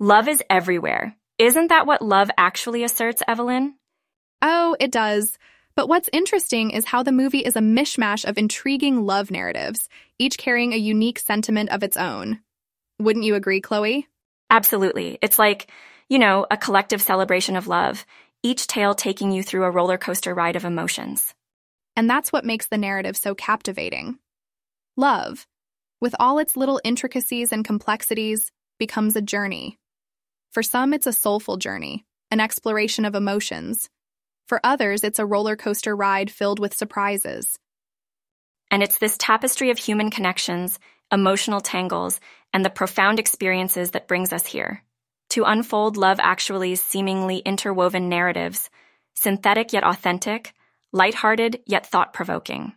Love 0.00 0.28
is 0.28 0.44
everywhere. 0.48 1.16
Isn't 1.38 1.68
that 1.70 1.84
what 1.84 2.02
love 2.02 2.30
actually 2.38 2.84
asserts, 2.84 3.20
Evelyn? 3.26 3.74
Oh, 4.40 4.76
it 4.78 4.92
does. 4.92 5.36
But 5.74 5.88
what's 5.88 6.08
interesting 6.12 6.70
is 6.70 6.84
how 6.84 7.02
the 7.02 7.10
movie 7.10 7.40
is 7.40 7.56
a 7.56 7.60
mishmash 7.60 8.24
of 8.24 8.38
intriguing 8.38 9.04
love 9.04 9.32
narratives, 9.32 9.88
each 10.16 10.38
carrying 10.38 10.72
a 10.72 10.76
unique 10.76 11.18
sentiment 11.18 11.70
of 11.70 11.82
its 11.82 11.96
own. 11.96 12.38
Wouldn't 13.00 13.24
you 13.24 13.34
agree, 13.34 13.60
Chloe? 13.60 14.06
Absolutely. 14.50 15.18
It's 15.20 15.36
like, 15.36 15.68
you 16.08 16.20
know, 16.20 16.46
a 16.48 16.56
collective 16.56 17.02
celebration 17.02 17.56
of 17.56 17.66
love, 17.66 18.06
each 18.44 18.68
tale 18.68 18.94
taking 18.94 19.32
you 19.32 19.42
through 19.42 19.64
a 19.64 19.70
roller 19.70 19.98
coaster 19.98 20.32
ride 20.32 20.54
of 20.54 20.64
emotions. 20.64 21.34
And 21.96 22.08
that's 22.08 22.32
what 22.32 22.44
makes 22.44 22.66
the 22.66 22.78
narrative 22.78 23.16
so 23.16 23.34
captivating. 23.34 24.20
Love, 24.96 25.48
with 26.00 26.14
all 26.20 26.38
its 26.38 26.56
little 26.56 26.80
intricacies 26.84 27.52
and 27.52 27.64
complexities, 27.64 28.52
becomes 28.78 29.16
a 29.16 29.22
journey. 29.22 29.77
For 30.50 30.62
some, 30.62 30.92
it's 30.92 31.06
a 31.06 31.12
soulful 31.12 31.56
journey, 31.56 32.06
an 32.30 32.40
exploration 32.40 33.04
of 33.04 33.14
emotions. 33.14 33.88
For 34.46 34.60
others, 34.64 35.04
it's 35.04 35.18
a 35.18 35.26
roller 35.26 35.56
coaster 35.56 35.94
ride 35.94 36.30
filled 36.30 36.58
with 36.58 36.74
surprises. 36.74 37.58
And 38.70 38.82
it's 38.82 38.98
this 38.98 39.16
tapestry 39.18 39.70
of 39.70 39.78
human 39.78 40.10
connections, 40.10 40.78
emotional 41.12 41.60
tangles, 41.60 42.20
and 42.52 42.64
the 42.64 42.70
profound 42.70 43.18
experiences 43.18 43.92
that 43.92 44.08
brings 44.08 44.32
us 44.32 44.46
here. 44.46 44.82
To 45.30 45.44
unfold 45.44 45.96
Love 45.96 46.18
Actually's 46.20 46.82
seemingly 46.82 47.38
interwoven 47.38 48.08
narratives, 48.08 48.70
synthetic 49.14 49.72
yet 49.72 49.84
authentic, 49.84 50.54
lighthearted 50.92 51.60
yet 51.66 51.86
thought 51.86 52.14
provoking. 52.14 52.72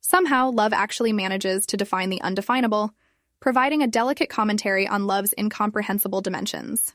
Somehow, 0.00 0.50
Love 0.50 0.72
Actually 0.72 1.12
manages 1.12 1.66
to 1.66 1.76
define 1.76 2.10
the 2.10 2.22
undefinable, 2.22 2.92
providing 3.40 3.82
a 3.82 3.86
delicate 3.86 4.28
commentary 4.28 4.86
on 4.86 5.06
love's 5.06 5.34
incomprehensible 5.38 6.20
dimensions. 6.20 6.94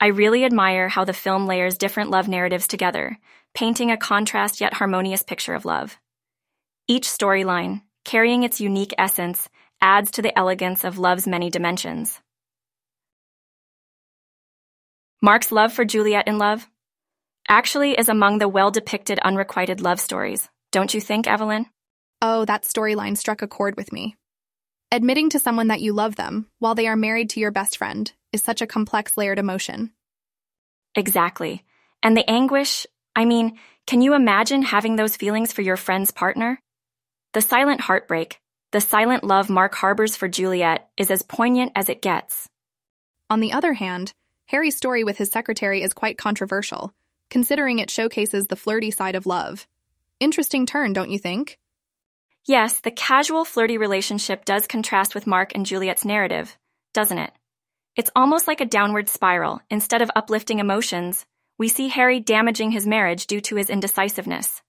I 0.00 0.08
really 0.08 0.44
admire 0.44 0.88
how 0.88 1.04
the 1.04 1.12
film 1.12 1.46
layers 1.46 1.78
different 1.78 2.10
love 2.10 2.28
narratives 2.28 2.66
together, 2.66 3.18
painting 3.54 3.90
a 3.90 3.96
contrast 3.96 4.60
yet 4.60 4.74
harmonious 4.74 5.22
picture 5.22 5.54
of 5.54 5.64
love. 5.64 5.98
Each 6.88 7.06
storyline, 7.06 7.82
carrying 8.04 8.42
its 8.42 8.60
unique 8.60 8.92
essence, 8.98 9.48
adds 9.80 10.10
to 10.12 10.22
the 10.22 10.36
elegance 10.36 10.84
of 10.84 10.98
love's 10.98 11.26
many 11.26 11.50
dimensions. 11.50 12.20
Mark's 15.22 15.52
love 15.52 15.72
for 15.72 15.84
Juliet 15.84 16.28
in 16.28 16.36
Love 16.36 16.68
actually 17.48 17.92
is 17.92 18.08
among 18.08 18.38
the 18.38 18.48
well 18.48 18.70
depicted 18.70 19.18
unrequited 19.20 19.80
love 19.80 20.00
stories, 20.00 20.48
don't 20.72 20.92
you 20.92 21.00
think, 21.00 21.26
Evelyn? 21.26 21.66
Oh, 22.20 22.44
that 22.44 22.64
storyline 22.64 23.16
struck 23.16 23.40
a 23.42 23.48
chord 23.48 23.76
with 23.76 23.92
me. 23.92 24.16
Admitting 24.94 25.30
to 25.30 25.40
someone 25.40 25.66
that 25.66 25.80
you 25.80 25.92
love 25.92 26.14
them 26.14 26.46
while 26.60 26.76
they 26.76 26.86
are 26.86 26.94
married 26.94 27.30
to 27.30 27.40
your 27.40 27.50
best 27.50 27.78
friend 27.78 28.12
is 28.32 28.44
such 28.44 28.62
a 28.62 28.66
complex 28.68 29.16
layered 29.16 29.40
emotion. 29.40 29.90
Exactly. 30.94 31.64
And 32.00 32.16
the 32.16 32.30
anguish, 32.30 32.86
I 33.16 33.24
mean, 33.24 33.58
can 33.88 34.02
you 34.02 34.14
imagine 34.14 34.62
having 34.62 34.94
those 34.94 35.16
feelings 35.16 35.52
for 35.52 35.62
your 35.62 35.76
friend's 35.76 36.12
partner? 36.12 36.60
The 37.32 37.40
silent 37.40 37.80
heartbreak, 37.80 38.38
the 38.70 38.80
silent 38.80 39.24
love 39.24 39.50
Mark 39.50 39.74
harbors 39.74 40.14
for 40.14 40.28
Juliet 40.28 40.88
is 40.96 41.10
as 41.10 41.22
poignant 41.22 41.72
as 41.74 41.88
it 41.88 42.00
gets. 42.00 42.48
On 43.28 43.40
the 43.40 43.52
other 43.52 43.72
hand, 43.72 44.12
Harry's 44.46 44.76
story 44.76 45.02
with 45.02 45.18
his 45.18 45.28
secretary 45.28 45.82
is 45.82 45.92
quite 45.92 46.18
controversial, 46.18 46.92
considering 47.30 47.80
it 47.80 47.90
showcases 47.90 48.46
the 48.46 48.54
flirty 48.54 48.92
side 48.92 49.16
of 49.16 49.26
love. 49.26 49.66
Interesting 50.20 50.66
turn, 50.66 50.92
don't 50.92 51.10
you 51.10 51.18
think? 51.18 51.58
Yes, 52.46 52.80
the 52.80 52.90
casual 52.90 53.44
flirty 53.44 53.78
relationship 53.78 54.44
does 54.44 54.66
contrast 54.66 55.14
with 55.14 55.26
Mark 55.26 55.52
and 55.54 55.64
Juliet's 55.64 56.04
narrative, 56.04 56.56
doesn't 56.92 57.18
it? 57.18 57.32
It's 57.96 58.10
almost 58.14 58.46
like 58.46 58.60
a 58.60 58.66
downward 58.66 59.08
spiral. 59.08 59.60
Instead 59.70 60.02
of 60.02 60.10
uplifting 60.14 60.58
emotions, 60.58 61.24
we 61.58 61.68
see 61.68 61.88
Harry 61.88 62.20
damaging 62.20 62.70
his 62.70 62.86
marriage 62.86 63.26
due 63.26 63.40
to 63.42 63.56
his 63.56 63.70
indecisiveness. 63.70 64.62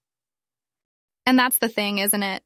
And 1.26 1.38
that's 1.38 1.58
the 1.58 1.70
thing, 1.70 1.98
isn't 1.98 2.24
it? 2.24 2.44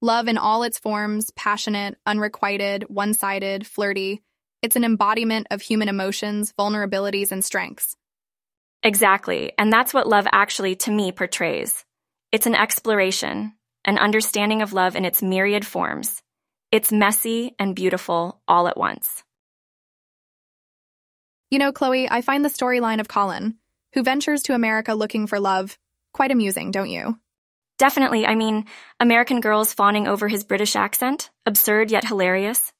Love 0.00 0.28
in 0.28 0.38
all 0.38 0.62
its 0.62 0.78
forms 0.78 1.30
passionate, 1.36 1.98
unrequited, 2.06 2.84
one 2.88 3.14
sided, 3.14 3.66
flirty 3.66 4.22
it's 4.62 4.76
an 4.76 4.84
embodiment 4.84 5.46
of 5.50 5.60
human 5.62 5.88
emotions, 5.88 6.52
vulnerabilities, 6.58 7.30
and 7.30 7.44
strengths. 7.44 7.96
Exactly, 8.82 9.52
and 9.58 9.72
that's 9.72 9.94
what 9.94 10.08
love 10.08 10.26
actually, 10.32 10.76
to 10.76 10.90
me, 10.90 11.12
portrays. 11.12 11.84
It's 12.32 12.46
an 12.46 12.54
exploration, 12.54 13.52
an 13.86 13.98
understanding 13.98 14.60
of 14.60 14.72
love 14.72 14.96
in 14.96 15.04
its 15.04 15.22
myriad 15.22 15.66
forms. 15.66 16.22
It's 16.70 16.92
messy 16.92 17.54
and 17.58 17.74
beautiful 17.74 18.42
all 18.46 18.68
at 18.68 18.76
once. 18.76 19.22
You 21.50 21.58
know, 21.58 21.72
Chloe, 21.72 22.10
I 22.10 22.20
find 22.20 22.44
the 22.44 22.50
storyline 22.50 23.00
of 23.00 23.08
Colin, 23.08 23.54
who 23.94 24.02
ventures 24.02 24.42
to 24.42 24.54
America 24.54 24.94
looking 24.94 25.28
for 25.28 25.40
love, 25.40 25.78
quite 26.12 26.32
amusing, 26.32 26.72
don't 26.72 26.90
you? 26.90 27.18
Definitely. 27.78 28.26
I 28.26 28.34
mean, 28.34 28.66
American 28.98 29.40
girls 29.40 29.72
fawning 29.72 30.08
over 30.08 30.28
his 30.28 30.44
British 30.44 30.76
accent, 30.76 31.30
absurd 31.46 31.90
yet 31.90 32.04
hilarious. 32.04 32.72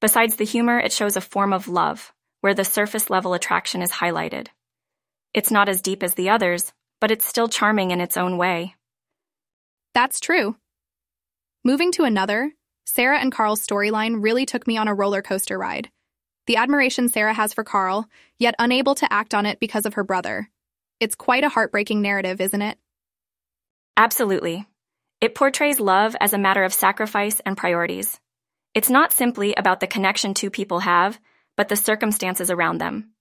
Besides 0.00 0.36
the 0.36 0.44
humor, 0.44 0.78
it 0.78 0.92
shows 0.92 1.16
a 1.16 1.20
form 1.20 1.52
of 1.52 1.68
love, 1.68 2.12
where 2.42 2.54
the 2.54 2.64
surface 2.64 3.08
level 3.08 3.34
attraction 3.34 3.82
is 3.82 3.90
highlighted. 3.90 4.48
It's 5.32 5.50
not 5.50 5.68
as 5.68 5.82
deep 5.82 6.02
as 6.02 6.14
the 6.14 6.28
others, 6.28 6.72
but 7.00 7.10
it's 7.10 7.24
still 7.24 7.48
charming 7.48 7.90
in 7.90 8.00
its 8.00 8.16
own 8.16 8.36
way. 8.36 8.75
That's 9.96 10.20
true. 10.20 10.56
Moving 11.64 11.90
to 11.92 12.04
another, 12.04 12.52
Sarah 12.84 13.18
and 13.18 13.32
Karl's 13.32 13.66
storyline 13.66 14.22
really 14.22 14.44
took 14.44 14.66
me 14.66 14.76
on 14.76 14.88
a 14.88 14.94
roller 14.94 15.22
coaster 15.22 15.56
ride. 15.56 15.88
The 16.46 16.56
admiration 16.56 17.08
Sarah 17.08 17.32
has 17.32 17.54
for 17.54 17.64
Karl, 17.64 18.06
yet 18.38 18.54
unable 18.58 18.94
to 18.96 19.10
act 19.10 19.32
on 19.32 19.46
it 19.46 19.58
because 19.58 19.86
of 19.86 19.94
her 19.94 20.04
brother. 20.04 20.50
It's 21.00 21.14
quite 21.14 21.44
a 21.44 21.48
heartbreaking 21.48 22.02
narrative, 22.02 22.42
isn't 22.42 22.60
it? 22.60 22.76
Absolutely. 23.96 24.66
It 25.22 25.34
portrays 25.34 25.80
love 25.80 26.14
as 26.20 26.34
a 26.34 26.38
matter 26.38 26.64
of 26.64 26.74
sacrifice 26.74 27.40
and 27.46 27.56
priorities. 27.56 28.20
It's 28.74 28.90
not 28.90 29.14
simply 29.14 29.54
about 29.54 29.80
the 29.80 29.86
connection 29.86 30.34
two 30.34 30.50
people 30.50 30.80
have, 30.80 31.18
but 31.56 31.70
the 31.70 31.74
circumstances 31.76 32.50
around 32.50 32.82
them. 32.82 33.12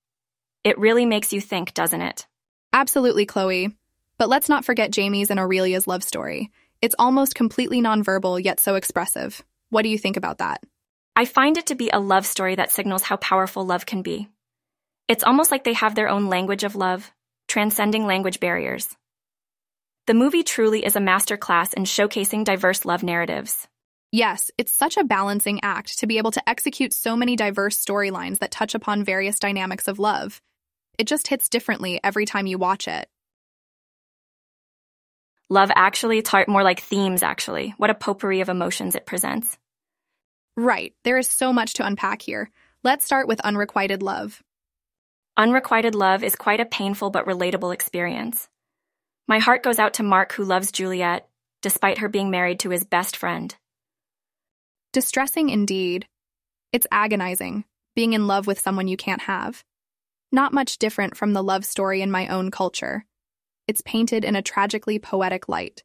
It 0.65 0.77
really 0.77 1.05
makes 1.05 1.31
you 1.31 1.39
think, 1.39 1.73
doesn't 1.73 2.01
it? 2.01 2.27
Absolutely, 2.73 3.25
Chloe. 3.25 3.77
But 4.17 4.29
let's 4.29 4.49
not 4.49 4.65
forget 4.65 4.91
Jamie's 4.91 5.29
and 5.29 5.39
Aurelia's 5.39 5.87
love 5.87 6.03
story. 6.03 6.51
It's 6.85 6.93
almost 6.99 7.33
completely 7.33 7.81
nonverbal, 7.81 8.43
yet 8.43 8.59
so 8.59 8.75
expressive. 8.75 9.43
What 9.71 9.81
do 9.81 9.89
you 9.89 9.97
think 9.97 10.17
about 10.17 10.37
that? 10.37 10.61
I 11.15 11.25
find 11.25 11.57
it 11.57 11.65
to 11.65 11.75
be 11.75 11.89
a 11.89 11.99
love 11.99 12.27
story 12.27 12.53
that 12.53 12.71
signals 12.71 13.01
how 13.01 13.15
powerful 13.15 13.65
love 13.65 13.87
can 13.87 14.03
be. 14.03 14.29
It's 15.07 15.23
almost 15.23 15.49
like 15.49 15.63
they 15.63 15.73
have 15.73 15.95
their 15.95 16.07
own 16.07 16.27
language 16.29 16.63
of 16.63 16.75
love, 16.75 17.11
transcending 17.47 18.05
language 18.05 18.39
barriers. 18.39 18.95
The 20.05 20.13
movie 20.13 20.43
truly 20.43 20.85
is 20.85 20.95
a 20.95 20.99
masterclass 20.99 21.73
in 21.73 21.85
showcasing 21.85 22.43
diverse 22.43 22.85
love 22.85 23.01
narratives. 23.01 23.67
Yes, 24.11 24.51
it's 24.55 24.71
such 24.71 24.95
a 24.97 25.03
balancing 25.03 25.61
act 25.63 25.97
to 25.97 26.05
be 26.05 26.19
able 26.19 26.33
to 26.33 26.47
execute 26.47 26.93
so 26.93 27.17
many 27.17 27.35
diverse 27.35 27.83
storylines 27.83 28.37
that 28.41 28.51
touch 28.51 28.75
upon 28.75 29.03
various 29.03 29.39
dynamics 29.39 29.87
of 29.87 29.97
love. 29.97 30.39
It 30.99 31.07
just 31.07 31.29
hits 31.29 31.49
differently 31.49 31.99
every 32.03 32.27
time 32.27 32.45
you 32.45 32.59
watch 32.59 32.87
it. 32.87 33.09
Love 35.49 35.71
actually, 35.75 36.17
it's 36.17 36.31
more 36.47 36.63
like 36.63 36.79
themes, 36.79 37.21
actually. 37.21 37.73
What 37.77 37.91
a 37.91 37.95
potpourri 37.95 38.41
of 38.41 38.49
emotions 38.49 38.95
it 38.95 39.05
presents. 39.05 39.57
Right, 40.57 40.93
there 41.03 41.17
is 41.17 41.29
so 41.29 41.53
much 41.53 41.75
to 41.75 41.85
unpack 41.85 42.21
here. 42.21 42.49
Let's 42.83 43.05
start 43.05 43.27
with 43.27 43.41
unrequited 43.41 44.01
love. 44.01 44.41
Unrequited 45.37 45.95
love 45.95 46.23
is 46.23 46.35
quite 46.35 46.61
a 46.61 46.65
painful 46.65 47.09
but 47.09 47.25
relatable 47.25 47.73
experience. 47.73 48.47
My 49.27 49.39
heart 49.39 49.63
goes 49.63 49.79
out 49.79 49.95
to 49.95 50.03
Mark, 50.03 50.31
who 50.33 50.45
loves 50.45 50.71
Juliet, 50.71 51.27
despite 51.61 51.97
her 51.97 52.09
being 52.09 52.31
married 52.31 52.59
to 52.59 52.69
his 52.69 52.83
best 52.83 53.17
friend. 53.17 53.55
Distressing 54.93 55.49
indeed. 55.49 56.07
It's 56.71 56.87
agonizing, 56.91 57.65
being 57.95 58.13
in 58.13 58.27
love 58.27 58.47
with 58.47 58.59
someone 58.59 58.87
you 58.87 58.97
can't 58.97 59.23
have. 59.23 59.63
Not 60.31 60.53
much 60.53 60.77
different 60.77 61.17
from 61.17 61.33
the 61.33 61.43
love 61.43 61.65
story 61.65 62.01
in 62.01 62.11
my 62.11 62.27
own 62.27 62.49
culture. 62.49 63.05
It's 63.67 63.81
painted 63.81 64.23
in 64.23 64.35
a 64.35 64.41
tragically 64.41 64.99
poetic 64.99 65.49
light. 65.49 65.83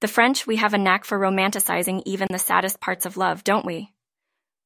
The 0.00 0.08
French, 0.08 0.46
we 0.46 0.56
have 0.56 0.74
a 0.74 0.78
knack 0.78 1.04
for 1.04 1.18
romanticizing 1.18 2.02
even 2.04 2.26
the 2.30 2.38
saddest 2.38 2.80
parts 2.80 3.06
of 3.06 3.16
love, 3.16 3.44
don't 3.44 3.64
we? 3.64 3.92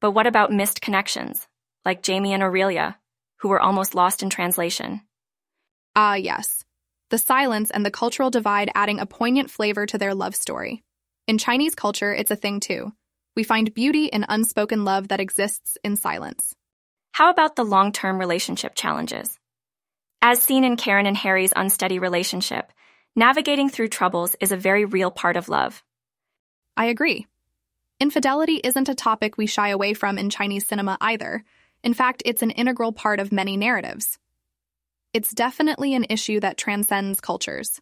But 0.01 0.11
what 0.11 0.25
about 0.25 0.51
missed 0.51 0.81
connections, 0.81 1.47
like 1.85 2.01
Jamie 2.01 2.33
and 2.33 2.41
Aurelia, 2.41 2.97
who 3.37 3.49
were 3.49 3.61
almost 3.61 3.93
lost 3.93 4.23
in 4.23 4.31
translation? 4.31 5.01
Ah, 5.95 6.15
yes. 6.15 6.63
The 7.09 7.19
silence 7.19 7.69
and 7.69 7.85
the 7.85 7.91
cultural 7.91 8.31
divide 8.31 8.71
adding 8.73 8.99
a 8.99 9.05
poignant 9.05 9.51
flavor 9.51 9.85
to 9.85 9.97
their 9.97 10.15
love 10.15 10.35
story. 10.35 10.83
In 11.27 11.37
Chinese 11.37 11.75
culture, 11.75 12.13
it's 12.13 12.31
a 12.31 12.35
thing 12.35 12.59
too. 12.59 12.93
We 13.35 13.43
find 13.43 13.73
beauty 13.73 14.05
in 14.05 14.25
unspoken 14.27 14.85
love 14.85 15.09
that 15.09 15.19
exists 15.19 15.77
in 15.83 15.97
silence. 15.97 16.55
How 17.11 17.29
about 17.29 17.55
the 17.55 17.63
long 17.63 17.91
term 17.91 18.19
relationship 18.19 18.73
challenges? 18.73 19.36
As 20.21 20.41
seen 20.41 20.63
in 20.63 20.77
Karen 20.77 21.05
and 21.05 21.15
Harry's 21.15 21.53
unsteady 21.55 21.99
relationship, 21.99 22.71
navigating 23.15 23.69
through 23.69 23.89
troubles 23.89 24.35
is 24.39 24.51
a 24.51 24.57
very 24.57 24.85
real 24.85 25.11
part 25.11 25.37
of 25.37 25.49
love. 25.49 25.83
I 26.75 26.85
agree. 26.85 27.27
Infidelity 27.99 28.55
isn't 28.63 28.89
a 28.89 28.95
topic 28.95 29.37
we 29.37 29.47
shy 29.47 29.69
away 29.69 29.93
from 29.93 30.17
in 30.17 30.29
Chinese 30.29 30.67
cinema 30.67 30.97
either. 31.01 31.43
In 31.83 31.93
fact, 31.93 32.23
it's 32.25 32.41
an 32.41 32.51
integral 32.51 32.91
part 32.91 33.19
of 33.19 33.31
many 33.31 33.57
narratives. 33.57 34.19
It's 35.13 35.33
definitely 35.33 35.95
an 35.95 36.05
issue 36.09 36.39
that 36.41 36.57
transcends 36.57 37.21
cultures. 37.21 37.79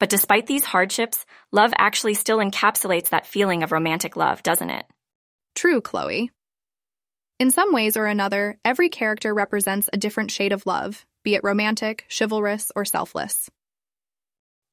But 0.00 0.10
despite 0.10 0.46
these 0.46 0.64
hardships, 0.64 1.24
love 1.52 1.72
actually 1.76 2.14
still 2.14 2.38
encapsulates 2.38 3.10
that 3.10 3.26
feeling 3.26 3.62
of 3.62 3.70
romantic 3.70 4.16
love, 4.16 4.42
doesn't 4.42 4.70
it? 4.70 4.86
True, 5.54 5.80
Chloe. 5.80 6.30
In 7.38 7.50
some 7.50 7.72
ways 7.72 7.96
or 7.96 8.06
another, 8.06 8.58
every 8.64 8.88
character 8.88 9.32
represents 9.32 9.88
a 9.92 9.96
different 9.96 10.30
shade 10.32 10.52
of 10.52 10.66
love, 10.66 11.04
be 11.22 11.34
it 11.34 11.44
romantic, 11.44 12.04
chivalrous, 12.08 12.70
or 12.74 12.84
selfless. 12.84 13.50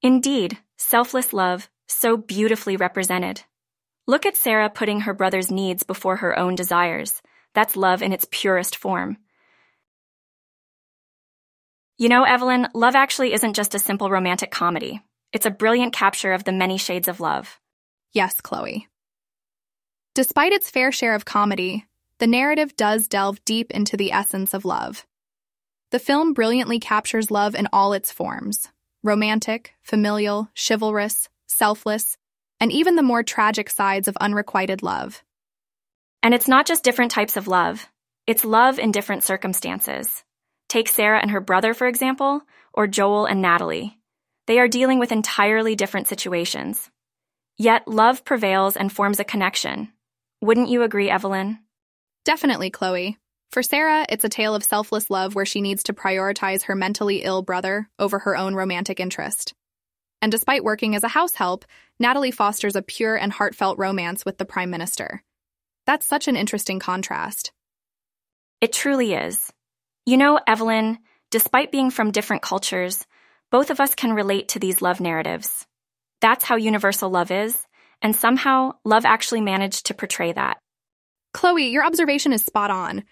Indeed, 0.01 0.57
selfless 0.78 1.34
love, 1.34 1.69
so 1.88 2.18
beautifully 2.18 2.78
represented. 2.78 3.44
Look 4.07 4.25
at 4.25 4.38
Sarah 4.38 4.69
putting 4.69 5.01
her 5.01 5.13
brother's 5.13 5.51
needs 5.51 5.84
before 5.84 6.18
her 6.18 6.38
own 6.38 6.56
desires. 6.56 7.22
That's 7.54 7.75
love 7.75 8.01
in 8.01 8.13
its 8.13 8.28
purest 8.31 8.75
form. 8.75 9.18
You 11.98 12.10
know, 12.10 12.24
Evelyn, 12.24 12.69
love 12.74 12.95
actually 12.95 13.34
isn't 13.34 13.56
just 13.56 13.75
a 13.75 13.80
simple 13.80 14.10
romantic 14.10 14.52
comedy. 14.52 15.02
It's 15.34 15.45
a 15.45 15.52
brilliant 15.52 15.94
capture 15.94 16.34
of 16.34 16.44
the 16.44 16.54
many 16.54 16.78
shades 16.78 17.07
of 17.07 17.19
love. 17.19 17.60
Yes, 18.13 18.40
Chloe. 18.42 18.88
Despite 20.16 20.54
its 20.54 20.72
fair 20.72 20.92
share 20.92 21.13
of 21.13 21.25
comedy, 21.25 21.86
the 22.19 22.28
narrative 22.28 22.75
does 22.75 23.07
delve 23.07 23.44
deep 23.45 23.69
into 23.72 23.95
the 23.95 24.12
essence 24.12 24.54
of 24.54 24.66
love. 24.66 25.06
The 25.91 26.00
film 26.00 26.33
brilliantly 26.33 26.80
captures 26.80 27.31
love 27.31 27.56
in 27.56 27.68
all 27.74 27.94
its 27.94 28.12
forms 28.12 28.69
romantic, 29.01 29.74
familial, 29.81 30.50
chivalrous, 30.53 31.30
selfless, 31.47 32.18
and 32.59 32.71
even 32.71 32.95
the 32.95 33.01
more 33.01 33.24
tragic 33.24 33.69
sides 33.69 34.07
of 34.07 34.18
unrequited 34.18 34.83
love. 34.83 35.24
And 36.21 36.33
it's 36.33 36.50
not 36.50 36.68
just 36.68 36.83
different 36.83 37.12
types 37.12 37.38
of 37.38 37.47
love, 37.47 37.88
it's 38.27 38.45
love 38.45 38.77
in 38.77 38.91
different 38.91 39.24
circumstances. 39.24 40.24
Take 40.68 40.89
Sarah 40.89 41.19
and 41.19 41.31
her 41.31 41.39
brother, 41.39 41.74
for 41.74 41.88
example, 41.88 42.42
or 42.74 42.85
Joel 42.85 43.25
and 43.25 43.42
Natalie. 43.42 43.97
They 44.45 44.59
are 44.59 44.68
dealing 44.68 45.00
with 45.00 45.12
entirely 45.12 45.75
different 45.75 46.07
situations. 46.07 46.92
Yet 47.57 47.88
love 47.88 48.24
prevails 48.25 48.77
and 48.77 48.92
forms 48.92 49.19
a 49.19 49.24
connection. 49.24 49.92
Wouldn't 50.42 50.69
you 50.69 50.83
agree, 50.83 51.09
Evelyn? 51.09 51.59
Definitely, 52.25 52.69
Chloe. 52.69 53.18
For 53.51 53.63
Sarah, 53.63 54.06
it's 54.10 54.24
a 54.24 54.30
tale 54.30 54.54
of 54.54 54.63
selfless 54.63 55.10
love 55.10 55.34
where 55.34 55.46
she 55.46 55.62
needs 55.62 55.84
to 55.84 55.94
prioritize 55.94 56.63
her 56.63 56.75
mentally 56.75 57.24
ill 57.24 57.42
brother 57.42 57.90
over 57.98 58.19
her 58.19 58.38
own 58.38 58.54
romantic 58.54 59.00
interest. 59.00 59.56
And 60.22 60.31
despite 60.31 60.63
working 60.63 60.96
as 60.96 61.04
a 61.04 61.07
house 61.07 61.34
help, 61.34 61.66
Natalie 62.00 62.30
fosters 62.30 62.75
a 62.75 62.84
pure 62.84 63.16
and 63.16 63.31
heartfelt 63.31 63.80
romance 63.80 64.24
with 64.24 64.38
the 64.38 64.46
Prime 64.46 64.69
Minister. 64.69 65.24
That's 65.88 66.06
such 66.06 66.28
an 66.28 66.36
interesting 66.36 66.80
contrast. 66.80 67.51
It 68.62 68.72
truly 68.72 69.13
is. 69.13 69.52
You 70.06 70.18
know, 70.18 70.40
Evelyn, 70.45 71.00
despite 71.31 71.72
being 71.72 71.90
from 71.90 72.12
different 72.12 72.44
cultures, 72.44 73.07
both 73.50 73.72
of 73.72 73.80
us 73.80 73.95
can 73.95 74.13
relate 74.13 74.50
to 74.50 74.60
these 74.60 74.81
love 74.81 75.00
narratives. 75.00 75.66
That's 76.22 76.44
how 76.44 76.57
universal 76.57 77.10
love 77.10 77.31
is, 77.31 77.57
and 78.00 78.16
somehow 78.16 78.74
love 78.86 79.06
actually 79.06 79.42
managed 79.42 79.88
to 79.88 79.95
portray 79.95 80.34
that. 80.34 80.60
Chloe, 81.34 81.69
your 81.69 81.86
observation 81.86 82.34
is 82.34 82.44
spot 82.44 82.69
on. 82.69 83.06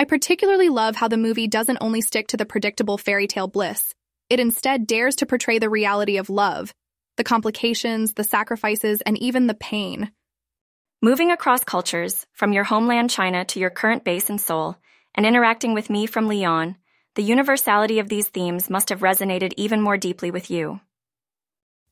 I 0.00 0.04
particularly 0.04 0.70
love 0.70 0.96
how 0.96 1.08
the 1.08 1.18
movie 1.18 1.46
doesn't 1.46 1.76
only 1.82 2.00
stick 2.00 2.28
to 2.28 2.38
the 2.38 2.46
predictable 2.46 2.96
fairy 2.96 3.26
tale 3.26 3.48
bliss, 3.48 3.94
it 4.30 4.40
instead 4.40 4.86
dares 4.86 5.16
to 5.16 5.26
portray 5.26 5.58
the 5.58 5.68
reality 5.68 6.16
of 6.16 6.30
love, 6.30 6.72
the 7.18 7.22
complications, 7.22 8.14
the 8.14 8.24
sacrifices, 8.24 9.02
and 9.02 9.18
even 9.18 9.46
the 9.46 9.52
pain. 9.52 10.10
Moving 11.02 11.30
across 11.30 11.64
cultures, 11.64 12.26
from 12.32 12.54
your 12.54 12.64
homeland 12.64 13.10
China 13.10 13.44
to 13.44 13.60
your 13.60 13.68
current 13.68 14.02
base 14.02 14.30
in 14.30 14.38
Seoul, 14.38 14.78
and 15.14 15.26
interacting 15.26 15.74
with 15.74 15.90
me 15.90 16.06
from 16.06 16.28
Lyon, 16.28 16.76
the 17.14 17.22
universality 17.22 17.98
of 17.98 18.08
these 18.08 18.28
themes 18.28 18.70
must 18.70 18.88
have 18.88 19.00
resonated 19.00 19.52
even 19.58 19.82
more 19.82 19.98
deeply 19.98 20.30
with 20.30 20.50
you. 20.50 20.80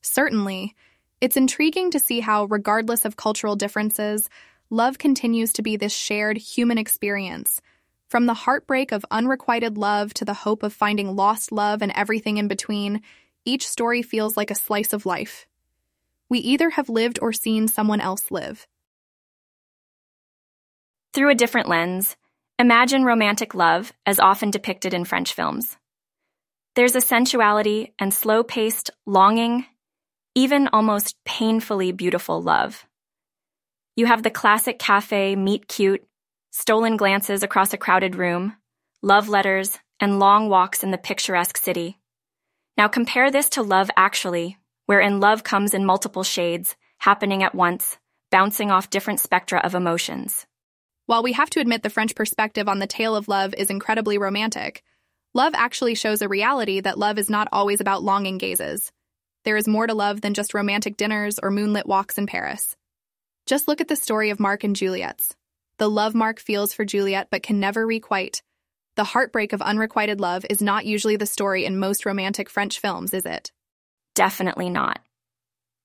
Certainly. 0.01 0.75
It's 1.21 1.37
intriguing 1.37 1.91
to 1.91 1.99
see 1.99 2.21
how, 2.21 2.47
regardless 2.47 3.05
of 3.05 3.19
cultural 3.19 3.55
differences, 3.55 4.31
love 4.71 4.97
continues 4.97 5.53
to 5.53 5.63
be 5.63 5.77
this 5.77 5.93
shared 5.93 6.39
human 6.39 6.79
experience. 6.79 7.61
From 8.09 8.27
the 8.27 8.35
heartbreak 8.35 8.93
of 8.93 9.05
unrequited 9.11 9.77
love 9.77 10.15
to 10.15 10.25
the 10.25 10.35
hope 10.35 10.63
of 10.63 10.73
finding 10.73 11.15
lost 11.15 11.53
love 11.53 11.83
and 11.83 11.93
everything 11.95 12.39
in 12.39 12.49
between, 12.49 13.03
each 13.45 13.69
story 13.69 14.03
feels 14.03 14.37
like 14.37 14.51
a 14.51 14.55
slice 14.55 14.93
of 14.93 15.07
life. 15.07 15.47
We 16.29 16.39
either 16.39 16.71
have 16.71 16.89
lived 16.89 17.19
or 17.21 17.33
seen 17.33 17.69
someone 17.69 18.01
else 18.01 18.31
live. 18.31 18.67
Through 21.13 21.31
a 21.31 21.35
different 21.35 21.69
lens, 21.69 22.17
Imagine 22.61 23.05
romantic 23.05 23.55
love 23.55 23.93
as 24.05 24.19
often 24.19 24.51
depicted 24.51 24.93
in 24.93 25.05
French 25.05 25.33
films. 25.33 25.77
There's 26.75 26.97
a 26.97 27.01
sensuality 27.01 27.95
and 28.01 28.13
slow 28.13 28.43
paced, 28.43 28.91
longing, 29.07 29.65
even 30.35 30.67
almost 30.73 31.15
painfully 31.25 31.93
beautiful 31.93 32.43
love. 32.43 32.85
You 33.95 34.07
have 34.07 34.25
the 34.25 34.31
classic 34.31 34.81
cafe 34.81 35.37
meet 35.37 35.69
cute, 35.69 36.05
stolen 36.51 36.97
glances 36.97 37.43
across 37.43 37.73
a 37.73 37.79
crowded 37.79 38.17
room, 38.17 38.57
love 39.03 39.29
letters, 39.29 39.79
and 40.01 40.19
long 40.19 40.49
walks 40.49 40.83
in 40.83 40.91
the 40.91 40.99
picturesque 40.99 41.57
city. 41.57 41.99
Now 42.77 42.89
compare 42.89 43.31
this 43.31 43.49
to 43.51 43.63
Love 43.63 43.91
Actually, 43.97 44.59
wherein 44.87 45.21
love 45.21 45.45
comes 45.45 45.75
in 45.75 45.85
multiple 45.85 46.23
shades, 46.23 46.77
happening 46.99 47.43
at 47.43 47.55
once, 47.55 47.99
bouncing 48.31 48.71
off 48.71 48.91
different 48.91 49.21
spectra 49.21 49.59
of 49.61 49.75
emotions. 49.75 50.47
While 51.07 51.23
we 51.23 51.33
have 51.33 51.51
to 51.51 51.61
admit 51.61 51.83
the 51.83 51.91
French 51.91 52.15
perspective 52.15 52.69
on 52.69 52.79
the 52.79 52.87
tale 52.87 53.17
of 53.17 53.29
love 53.29 53.55
is 53.55 53.71
incredibly 53.71 54.19
romantic, 54.19 54.83
love 55.35 55.55
actually 55.55 55.95
shows 55.95 56.23
a 56.23 56.29
reality 56.29 56.81
that 56.81 56.99
love 56.99 57.19
is 57.19 57.31
not 57.31 57.49
always 57.51 57.81
about 57.81 58.03
longing 58.03 58.39
gazes. 58.39 58.93
There 59.45 59.57
is 59.57 59.67
more 59.67 59.87
to 59.87 59.95
love 59.95 60.21
than 60.21 60.35
just 60.35 60.55
romantic 60.55 60.97
dinners 60.97 61.39
or 61.39 61.51
moonlit 61.51 61.87
walks 61.87 62.19
in 62.19 62.27
Paris. 62.27 62.77
Just 63.47 63.69
look 63.69 63.81
at 63.81 63.89
the 63.89 63.97
story 63.97 64.31
of 64.31 64.41
Mark 64.41 64.65
and 64.65 64.77
Juliet's. 64.77 65.35
The 65.79 65.89
love 65.89 66.15
Mark 66.15 66.41
feels 66.41 66.75
for 66.75 66.85
Juliet 66.85 67.29
but 67.31 67.43
can 67.43 67.61
never 67.61 67.87
requite. 67.87 68.43
The 68.97 69.05
heartbreak 69.05 69.53
of 69.53 69.63
unrequited 69.63 70.21
love 70.21 70.45
is 70.51 70.61
not 70.61 70.87
usually 70.87 71.15
the 71.15 71.25
story 71.25 71.65
in 71.65 71.79
most 71.79 72.05
romantic 72.05 72.51
French 72.51 72.81
films, 72.81 73.15
is 73.15 73.25
it? 73.25 73.53
Definitely 74.17 74.71
not. 74.71 74.99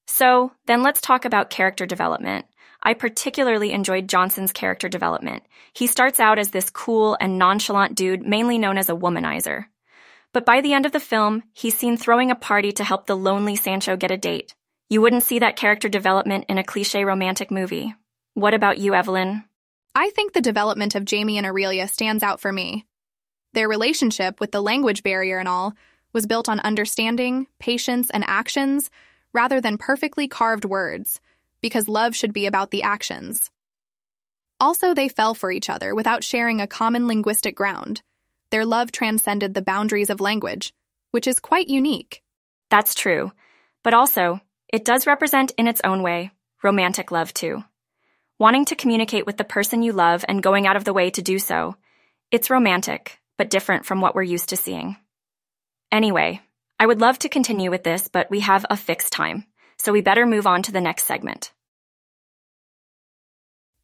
So, 0.07 0.51
then 0.66 0.81
let's 0.81 1.00
talk 1.00 1.25
about 1.25 1.51
character 1.51 1.86
development. 1.86 2.45
I 2.81 2.95
particularly 2.95 3.72
enjoyed 3.72 4.10
Johnson's 4.10 4.51
character 4.51 4.90
development. 4.90 5.44
He 5.74 5.86
starts 5.86 6.19
out 6.19 6.40
as 6.40 6.50
this 6.50 6.72
cool 6.72 7.16
and 7.22 7.38
nonchalant 7.38 7.95
dude, 7.95 8.25
mainly 8.25 8.57
known 8.57 8.80
as 8.80 8.90
a 8.90 8.95
womanizer. 8.95 9.66
But 10.33 10.45
by 10.45 10.62
the 10.62 10.73
end 10.73 10.88
of 10.88 10.92
the 10.92 11.00
film, 11.00 11.44
he's 11.54 11.78
seen 11.78 11.97
throwing 11.97 12.31
a 12.31 12.35
party 12.35 12.71
to 12.73 12.83
help 12.83 13.06
the 13.06 13.16
lonely 13.16 13.56
Sancho 13.56 13.95
get 13.95 14.09
a 14.09 14.18
date. 14.18 14.56
You 14.90 15.02
wouldn't 15.02 15.23
see 15.23 15.40
that 15.40 15.56
character 15.56 15.88
development 15.88 16.45
in 16.50 16.57
a 16.57 16.64
cliche 16.64 17.06
romantic 17.06 17.52
movie. 17.52 17.94
What 18.33 18.56
about 18.56 18.80
you, 18.80 18.95
Evelyn? 18.95 19.44
I 19.95 20.09
think 20.09 20.33
the 20.33 20.42
development 20.42 20.95
of 20.95 21.06
Jamie 21.06 21.38
and 21.38 21.45
Aurelia 21.45 21.88
stands 21.88 22.23
out 22.23 22.40
for 22.40 22.52
me. 22.52 22.85
Their 23.54 23.69
relationship, 23.69 24.40
with 24.40 24.52
the 24.52 24.62
language 24.62 25.04
barrier 25.04 25.38
and 25.38 25.47
all, 25.47 25.73
was 26.14 26.26
built 26.26 26.50
on 26.50 26.59
understanding, 26.59 27.47
patience, 27.59 28.09
and 28.09 28.23
actions 28.26 28.90
rather 29.33 29.62
than 29.62 29.78
perfectly 29.78 30.28
carved 30.28 30.66
words 30.66 31.19
because 31.62 31.88
love 31.88 32.16
should 32.16 32.33
be 32.33 32.45
about 32.45 32.71
the 32.71 32.83
actions. 32.83 33.50
Also, 34.59 34.94
they 34.94 35.09
fell 35.09 35.33
for 35.33 35.52
each 35.52 35.69
other 35.69 35.94
without 35.95 36.23
sharing 36.23 36.59
a 36.62 36.68
common 36.68 37.07
linguistic 37.07 37.56
ground. 37.56 38.02
Their 38.52 38.66
love 38.66 38.92
transcended 38.92 39.54
the 39.54 39.62
boundaries 39.62 40.09
of 40.09 40.21
language, 40.21 40.73
which 41.12 41.28
is 41.28 41.40
quite 41.40 41.69
unique. 41.69 42.21
That's 42.69 42.95
true. 42.95 43.31
But 43.83 43.94
also, 43.94 44.42
it 44.68 44.85
does 44.85 45.07
represent 45.07 45.52
in 45.57 45.68
its 45.68 45.81
own 45.83 46.02
way 46.02 46.31
romantic 46.64 47.12
love 47.12 47.33
too. 47.33 47.64
Wanting 48.44 48.66
to 48.66 48.76
communicate 48.76 49.26
with 49.26 49.38
the 49.38 49.45
person 49.45 49.83
you 49.83 49.94
love 49.94 50.26
and 50.28 50.44
going 50.44 50.68
out 50.68 50.76
of 50.76 50.83
the 50.83 50.92
way 50.92 51.09
to 51.12 51.21
do 51.21 51.40
so. 51.40 51.78
It's 52.30 52.50
romantic, 52.50 53.18
but 53.38 53.50
different 53.50 53.85
from 53.85 54.02
what 54.02 54.16
we're 54.16 54.23
used 54.23 54.50
to 54.50 54.57
seeing. 54.57 54.97
Anyway, 55.94 56.42
I 56.78 56.85
would 56.85 57.00
love 57.00 57.18
to 57.19 57.30
continue 57.30 57.71
with 57.71 57.85
this, 57.85 58.09
but 58.09 58.30
we 58.30 58.42
have 58.42 58.66
a 58.69 58.76
fixed 58.76 59.14
time 59.14 59.45
so 59.78 59.94
we 59.94 60.02
better 60.02 60.26
move 60.26 60.45
on 60.45 60.62
to 60.64 60.73
the 60.73 60.81
next 60.81 61.06
segment. 61.06 61.54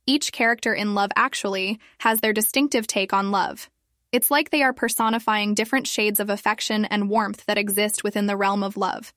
Each 0.06 0.30
character 0.30 0.74
in 0.74 0.94
Love 0.94 1.12
Actually 1.16 1.80
has 2.00 2.20
their 2.20 2.34
distinctive 2.34 2.86
take 2.86 3.13
on 3.13 3.32
love. 3.32 3.70
It's 4.12 4.30
like 4.30 4.50
they 4.50 4.62
are 4.62 4.74
personifying 4.74 5.54
different 5.54 5.88
shades 5.88 6.20
of 6.20 6.30
affection 6.30 6.84
and 6.84 7.10
warmth 7.10 7.46
that 7.46 7.58
exist 7.58 8.04
within 8.04 8.25
the 8.25 8.36
realm 8.36 8.63
of 8.63 8.75
love. 8.75 9.13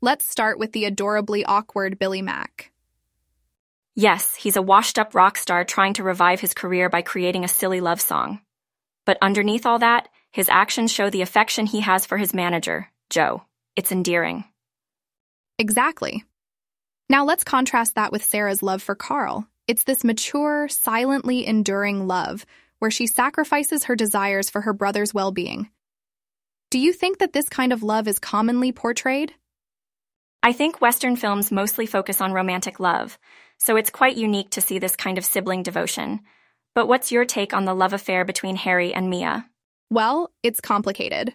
Let's 0.00 0.28
start 0.28 0.58
with 0.58 0.72
the 0.72 0.84
adorably 0.84 1.44
awkward 1.44 1.96
Billy 2.00 2.22
Mack. 2.22 2.72
Yes, 3.98 4.34
he's 4.34 4.56
a 4.56 4.62
washed 4.62 4.98
up 4.98 5.14
rock 5.14 5.38
star 5.38 5.64
trying 5.64 5.94
to 5.94 6.02
revive 6.02 6.38
his 6.38 6.52
career 6.52 6.90
by 6.90 7.00
creating 7.00 7.44
a 7.44 7.48
silly 7.48 7.80
love 7.80 8.00
song. 8.00 8.40
But 9.06 9.16
underneath 9.22 9.64
all 9.64 9.78
that, 9.78 10.10
his 10.30 10.50
actions 10.50 10.92
show 10.92 11.08
the 11.08 11.22
affection 11.22 11.64
he 11.64 11.80
has 11.80 12.04
for 12.04 12.18
his 12.18 12.34
manager, 12.34 12.90
Joe. 13.08 13.42
It's 13.74 13.92
endearing. 13.92 14.44
Exactly. 15.58 16.24
Now 17.08 17.24
let's 17.24 17.42
contrast 17.42 17.94
that 17.94 18.12
with 18.12 18.22
Sarah's 18.22 18.62
love 18.62 18.82
for 18.82 18.94
Karl. 18.94 19.48
It's 19.66 19.84
this 19.84 20.04
mature, 20.04 20.68
silently 20.68 21.46
enduring 21.46 22.06
love, 22.06 22.44
where 22.78 22.90
she 22.90 23.06
sacrifices 23.06 23.84
her 23.84 23.96
desires 23.96 24.50
for 24.50 24.60
her 24.60 24.74
brother's 24.74 25.14
well 25.14 25.32
being. 25.32 25.70
Do 26.70 26.78
you 26.78 26.92
think 26.92 27.18
that 27.18 27.32
this 27.32 27.48
kind 27.48 27.72
of 27.72 27.82
love 27.82 28.08
is 28.08 28.18
commonly 28.18 28.72
portrayed? 28.72 29.32
I 30.42 30.52
think 30.52 30.82
Western 30.82 31.16
films 31.16 31.50
mostly 31.50 31.86
focus 31.86 32.20
on 32.20 32.32
romantic 32.32 32.78
love, 32.78 33.18
so 33.58 33.76
it's 33.76 33.90
quite 33.90 34.16
unique 34.16 34.50
to 34.50 34.60
see 34.60 34.78
this 34.78 34.96
kind 34.96 35.18
of 35.18 35.24
sibling 35.24 35.62
devotion. 35.62 36.20
But 36.74 36.88
what's 36.88 37.10
your 37.10 37.24
take 37.24 37.54
on 37.54 37.64
the 37.64 37.74
love 37.74 37.92
affair 37.92 38.24
between 38.24 38.56
Harry 38.56 38.92
and 38.92 39.08
Mia? 39.08 39.48
Well, 39.90 40.30
it's 40.42 40.60
complicated. 40.60 41.34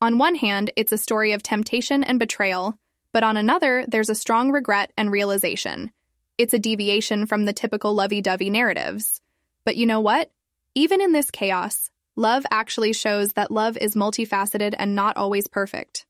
On 0.00 0.18
one 0.18 0.36
hand, 0.36 0.70
it's 0.76 0.92
a 0.92 0.98
story 0.98 1.32
of 1.32 1.42
temptation 1.42 2.04
and 2.04 2.18
betrayal, 2.18 2.78
but 3.12 3.24
on 3.24 3.36
another, 3.36 3.84
there's 3.88 4.10
a 4.10 4.14
strong 4.14 4.52
regret 4.52 4.92
and 4.96 5.10
realization. 5.10 5.90
It's 6.38 6.54
a 6.54 6.58
deviation 6.58 7.26
from 7.26 7.44
the 7.44 7.52
typical 7.52 7.94
lovey 7.94 8.20
dovey 8.20 8.48
narratives. 8.48 9.20
But 9.64 9.76
you 9.76 9.86
know 9.86 10.00
what? 10.00 10.30
Even 10.74 11.00
in 11.00 11.12
this 11.12 11.30
chaos, 11.30 11.90
love 12.14 12.46
actually 12.50 12.92
shows 12.92 13.30
that 13.30 13.50
love 13.50 13.76
is 13.76 13.96
multifaceted 13.96 14.74
and 14.78 14.94
not 14.94 15.16
always 15.16 15.48
perfect. 15.48 16.06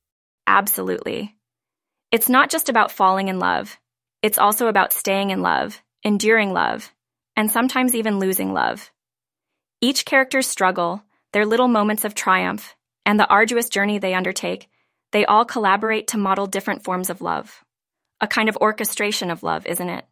Absolutely. 0.46 1.34
It's 2.12 2.28
not 2.28 2.50
just 2.50 2.68
about 2.68 2.92
falling 2.92 3.28
in 3.28 3.38
love, 3.38 3.78
it's 4.22 4.38
also 4.38 4.66
about 4.66 4.92
staying 4.92 5.30
in 5.30 5.42
love, 5.42 5.80
enduring 6.02 6.52
love, 6.52 6.92
and 7.36 7.50
sometimes 7.50 7.94
even 7.94 8.18
losing 8.18 8.52
love. 8.52 8.90
Each 9.80 10.04
character's 10.04 10.46
struggle, 10.46 11.02
their 11.32 11.46
little 11.46 11.68
moments 11.68 12.04
of 12.04 12.14
triumph, 12.14 12.74
and 13.06 13.18
the 13.18 13.28
arduous 13.28 13.68
journey 13.68 13.98
they 13.98 14.14
undertake, 14.14 14.68
they 15.12 15.24
all 15.24 15.44
collaborate 15.44 16.08
to 16.08 16.18
model 16.18 16.46
different 16.46 16.84
forms 16.84 17.10
of 17.10 17.20
love. 17.20 17.64
A 18.20 18.26
kind 18.26 18.48
of 18.48 18.56
orchestration 18.56 19.30
of 19.30 19.42
love, 19.42 19.66
isn't 19.66 19.88
it? 19.88 20.04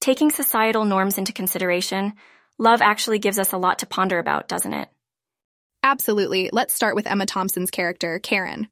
Taking 0.00 0.32
societal 0.32 0.84
norms 0.84 1.16
into 1.16 1.32
consideration, 1.32 2.14
love 2.58 2.82
actually 2.82 3.20
gives 3.20 3.38
us 3.38 3.52
a 3.52 3.58
lot 3.58 3.78
to 3.78 3.86
ponder 3.86 4.18
about, 4.18 4.48
doesn't 4.48 4.74
it? 4.74 4.88
Absolutely. 5.84 6.50
Let's 6.52 6.74
start 6.74 6.96
with 6.96 7.06
Emma 7.06 7.26
Thompson's 7.26 7.70
character, 7.70 8.18
Karen. 8.18 8.68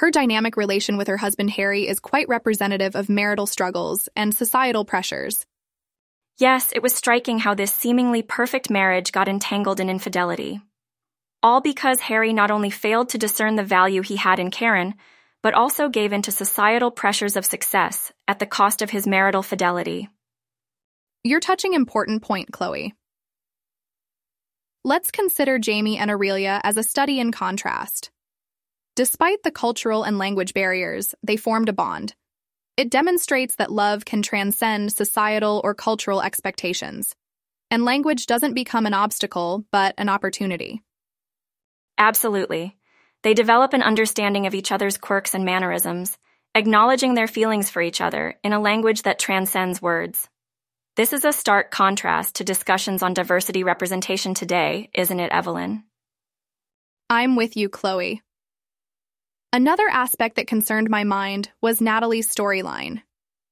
Her 0.00 0.10
dynamic 0.10 0.56
relation 0.56 0.96
with 0.96 1.08
her 1.08 1.18
husband 1.18 1.50
Harry 1.50 1.86
is 1.86 2.00
quite 2.00 2.26
representative 2.26 2.96
of 2.96 3.10
marital 3.10 3.44
struggles 3.44 4.08
and 4.16 4.34
societal 4.34 4.86
pressures. 4.86 5.44
Yes, 6.38 6.72
it 6.74 6.82
was 6.82 6.94
striking 6.96 7.38
how 7.38 7.52
this 7.52 7.70
seemingly 7.70 8.22
perfect 8.22 8.70
marriage 8.70 9.12
got 9.12 9.28
entangled 9.28 9.78
in 9.78 9.90
infidelity. 9.90 10.62
All 11.42 11.60
because 11.60 12.00
Harry 12.00 12.32
not 12.32 12.50
only 12.50 12.70
failed 12.70 13.10
to 13.10 13.18
discern 13.18 13.56
the 13.56 13.62
value 13.62 14.00
he 14.00 14.16
had 14.16 14.38
in 14.38 14.50
Karen, 14.50 14.94
but 15.42 15.52
also 15.52 15.90
gave 15.90 16.14
in 16.14 16.22
to 16.22 16.32
societal 16.32 16.90
pressures 16.90 17.36
of 17.36 17.44
success 17.44 18.10
at 18.26 18.38
the 18.38 18.46
cost 18.46 18.80
of 18.80 18.88
his 18.88 19.06
marital 19.06 19.42
fidelity. 19.42 20.08
You're 21.24 21.40
touching 21.40 21.74
important 21.74 22.22
point, 22.22 22.50
Chloe. 22.52 22.94
Let's 24.82 25.10
consider 25.10 25.58
Jamie 25.58 25.98
and 25.98 26.10
Aurelia 26.10 26.58
as 26.64 26.78
a 26.78 26.82
study 26.82 27.20
in 27.20 27.32
contrast. 27.32 28.10
Despite 29.00 29.42
the 29.44 29.50
cultural 29.50 30.02
and 30.02 30.18
language 30.18 30.52
barriers, 30.52 31.14
they 31.22 31.38
formed 31.38 31.70
a 31.70 31.72
bond. 31.72 32.14
It 32.76 32.90
demonstrates 32.90 33.56
that 33.56 33.72
love 33.72 34.04
can 34.04 34.20
transcend 34.20 34.92
societal 34.92 35.62
or 35.64 35.72
cultural 35.72 36.20
expectations, 36.20 37.14
and 37.70 37.86
language 37.86 38.26
doesn't 38.26 38.52
become 38.52 38.84
an 38.84 38.92
obstacle, 38.92 39.64
but 39.72 39.94
an 39.96 40.10
opportunity. 40.10 40.82
Absolutely. 41.96 42.76
They 43.22 43.32
develop 43.32 43.72
an 43.72 43.82
understanding 43.82 44.46
of 44.46 44.54
each 44.54 44.70
other's 44.70 44.98
quirks 44.98 45.32
and 45.32 45.46
mannerisms, 45.46 46.18
acknowledging 46.54 47.14
their 47.14 47.26
feelings 47.26 47.70
for 47.70 47.80
each 47.80 48.02
other 48.02 48.34
in 48.44 48.52
a 48.52 48.60
language 48.60 49.04
that 49.04 49.18
transcends 49.18 49.80
words. 49.80 50.28
This 50.96 51.14
is 51.14 51.24
a 51.24 51.32
stark 51.32 51.70
contrast 51.70 52.34
to 52.34 52.44
discussions 52.44 53.02
on 53.02 53.14
diversity 53.14 53.64
representation 53.64 54.34
today, 54.34 54.90
isn't 54.92 55.20
it, 55.20 55.32
Evelyn? 55.32 55.84
I'm 57.08 57.34
with 57.34 57.56
you, 57.56 57.70
Chloe. 57.70 58.20
Another 59.52 59.88
aspect 59.88 60.36
that 60.36 60.46
concerned 60.46 60.88
my 60.88 61.02
mind 61.02 61.50
was 61.60 61.80
Natalie's 61.80 62.32
storyline. 62.32 63.02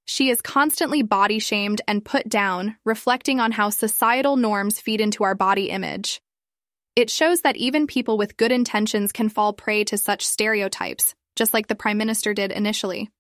She 0.05 0.31
is 0.31 0.41
constantly 0.41 1.03
body 1.03 1.41
shamed 1.41 1.81
and 1.89 2.05
put 2.05 2.29
down, 2.29 2.77
reflecting 2.85 3.41
on 3.41 3.51
how 3.51 3.71
societal 3.71 4.37
norms 4.37 4.79
feed 4.79 5.01
into 5.01 5.25
our 5.25 5.35
body 5.35 5.71
image. 5.71 6.21
It 6.95 7.11
shows 7.11 7.41
that 7.41 7.57
even 7.57 7.89
people 7.89 8.17
with 8.17 8.37
good 8.37 8.53
intentions 8.53 9.11
can 9.11 9.29
fall 9.29 9.53
prey 9.53 9.83
to 9.85 9.99
such 9.99 10.25
stereotypes, 10.25 11.17
just 11.35 11.53
like 11.53 11.67
the 11.67 11.75
Prime 11.75 11.99
Minister 11.99 12.33
did 12.33 12.53
initially. 12.53 13.11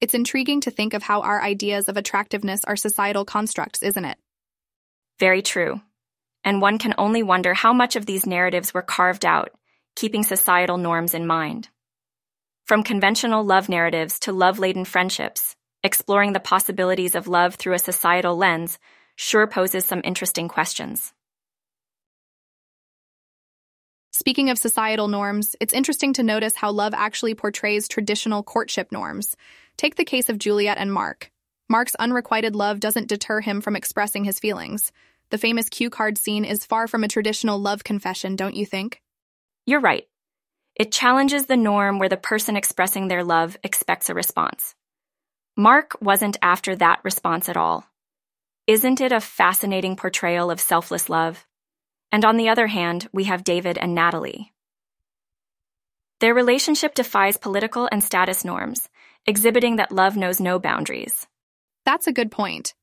It's 0.00 0.14
intriguing 0.14 0.60
to 0.60 0.70
think 0.70 0.94
of 0.94 1.02
how 1.02 1.22
our 1.22 1.42
ideas 1.42 1.88
of 1.88 1.96
attractiveness 1.96 2.64
are 2.64 2.76
societal 2.76 3.24
constructs, 3.24 3.82
isn't 3.82 4.04
it? 4.04 4.16
Very 5.18 5.42
true. 5.42 5.80
And 6.44 6.62
one 6.62 6.78
can 6.78 6.94
only 6.98 7.24
wonder 7.24 7.52
how 7.52 7.72
much 7.72 7.96
of 7.96 8.06
these 8.06 8.26
narratives 8.26 8.72
were 8.72 8.82
carved 8.82 9.26
out, 9.26 9.50
keeping 9.96 10.22
societal 10.22 10.78
norms 10.78 11.14
in 11.14 11.26
mind. 11.26 11.68
From 12.68 12.82
conventional 12.82 13.44
love 13.44 13.70
narratives 13.70 14.18
to 14.20 14.32
love 14.34 14.58
laden 14.58 14.84
friendships, 14.84 15.56
exploring 15.82 16.34
the 16.34 16.38
possibilities 16.38 17.14
of 17.14 17.26
love 17.26 17.54
through 17.54 17.72
a 17.72 17.78
societal 17.78 18.36
lens 18.36 18.78
sure 19.16 19.46
poses 19.46 19.86
some 19.86 20.02
interesting 20.04 20.48
questions. 20.48 21.14
Speaking 24.12 24.50
of 24.50 24.58
societal 24.58 25.08
norms, 25.08 25.56
it's 25.60 25.72
interesting 25.72 26.12
to 26.12 26.22
notice 26.22 26.54
how 26.56 26.70
love 26.70 26.92
actually 26.92 27.34
portrays 27.34 27.88
traditional 27.88 28.42
courtship 28.42 28.92
norms. 28.92 29.34
Take 29.78 29.96
the 29.96 30.04
case 30.04 30.28
of 30.28 30.38
Juliet 30.38 30.76
and 30.76 30.92
Mark. 30.92 31.30
Mark's 31.70 31.94
unrequited 31.94 32.54
love 32.54 32.80
doesn't 32.80 33.08
deter 33.08 33.40
him 33.40 33.62
from 33.62 33.76
expressing 33.76 34.24
his 34.24 34.38
feelings. 34.38 34.92
The 35.30 35.38
famous 35.38 35.70
cue 35.70 35.88
card 35.88 36.18
scene 36.18 36.44
is 36.44 36.66
far 36.66 36.86
from 36.86 37.02
a 37.02 37.08
traditional 37.08 37.58
love 37.58 37.82
confession, 37.82 38.36
don't 38.36 38.56
you 38.56 38.66
think? 38.66 39.00
You're 39.64 39.80
right. 39.80 40.06
It 40.78 40.92
challenges 40.92 41.46
the 41.46 41.56
norm 41.56 41.98
where 41.98 42.08
the 42.08 42.16
person 42.16 42.56
expressing 42.56 43.08
their 43.08 43.24
love 43.24 43.56
expects 43.64 44.08
a 44.08 44.14
response. 44.14 44.76
Mark 45.56 45.96
wasn't 46.00 46.36
after 46.40 46.76
that 46.76 47.00
response 47.02 47.48
at 47.48 47.56
all. 47.56 47.84
Isn't 48.68 49.00
it 49.00 49.10
a 49.10 49.20
fascinating 49.20 49.96
portrayal 49.96 50.52
of 50.52 50.60
selfless 50.60 51.08
love? 51.08 51.44
And 52.12 52.24
on 52.24 52.36
the 52.36 52.48
other 52.48 52.68
hand, 52.68 53.08
we 53.12 53.24
have 53.24 53.42
David 53.42 53.76
and 53.76 53.92
Natalie. 53.92 54.52
Their 56.20 56.32
relationship 56.32 56.94
defies 56.94 57.36
political 57.36 57.88
and 57.90 58.02
status 58.02 58.44
norms, 58.44 58.88
exhibiting 59.26 59.76
that 59.76 59.90
love 59.90 60.16
knows 60.16 60.40
no 60.40 60.60
boundaries. 60.60 61.26
That's 61.84 62.06
a 62.06 62.12
good 62.12 62.30
point. 62.30 62.74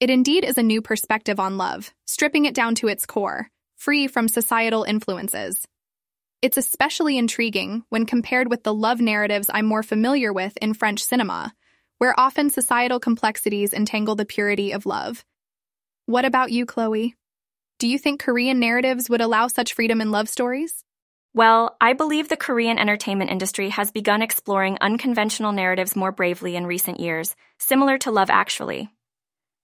It 0.00 0.08
indeed 0.08 0.44
is 0.44 0.56
a 0.56 0.62
new 0.62 0.80
perspective 0.80 1.38
on 1.38 1.58
love, 1.58 1.92
stripping 2.06 2.46
it 2.46 2.54
down 2.54 2.74
to 2.76 2.88
its 2.88 3.04
core, 3.04 3.50
free 3.76 4.06
from 4.06 4.28
societal 4.28 4.84
influences. 4.84 5.66
It's 6.42 6.56
especially 6.56 7.16
intriguing 7.16 7.84
when 7.88 8.06
compared 8.06 8.50
with 8.50 8.62
the 8.62 8.74
love 8.74 9.00
narratives 9.00 9.50
I'm 9.52 9.66
more 9.66 9.82
familiar 9.82 10.32
with 10.32 10.56
in 10.60 10.74
French 10.74 11.02
cinema, 11.02 11.54
where 11.98 12.18
often 12.18 12.50
societal 12.50 13.00
complexities 13.00 13.72
entangle 13.72 14.14
the 14.14 14.26
purity 14.26 14.72
of 14.72 14.86
love. 14.86 15.24
What 16.06 16.24
about 16.24 16.52
you, 16.52 16.66
Chloe? 16.66 17.14
Do 17.78 17.88
you 17.88 17.98
think 17.98 18.20
Korean 18.20 18.60
narratives 18.60 19.08
would 19.08 19.20
allow 19.20 19.46
such 19.46 19.72
freedom 19.72 20.00
in 20.00 20.10
love 20.10 20.28
stories? 20.28 20.84
Well, 21.32 21.76
I 21.80 21.94
believe 21.94 22.28
the 22.28 22.36
Korean 22.36 22.78
entertainment 22.78 23.30
industry 23.30 23.70
has 23.70 23.90
begun 23.90 24.22
exploring 24.22 24.78
unconventional 24.80 25.50
narratives 25.50 25.96
more 25.96 26.12
bravely 26.12 26.54
in 26.54 26.66
recent 26.66 27.00
years, 27.00 27.34
similar 27.58 27.98
to 27.98 28.12
Love 28.12 28.30
Actually. 28.30 28.90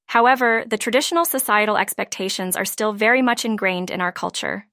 However, 0.07 0.65
the 0.67 0.79
traditional 0.79 1.25
societal 1.25 1.77
expectations 1.77 2.57
are 2.57 2.65
still 2.65 2.93
very 2.93 3.23
much 3.23 3.45
ingrained 3.45 3.93
in 3.93 4.01
our 4.01 4.11
culture. 4.11 4.67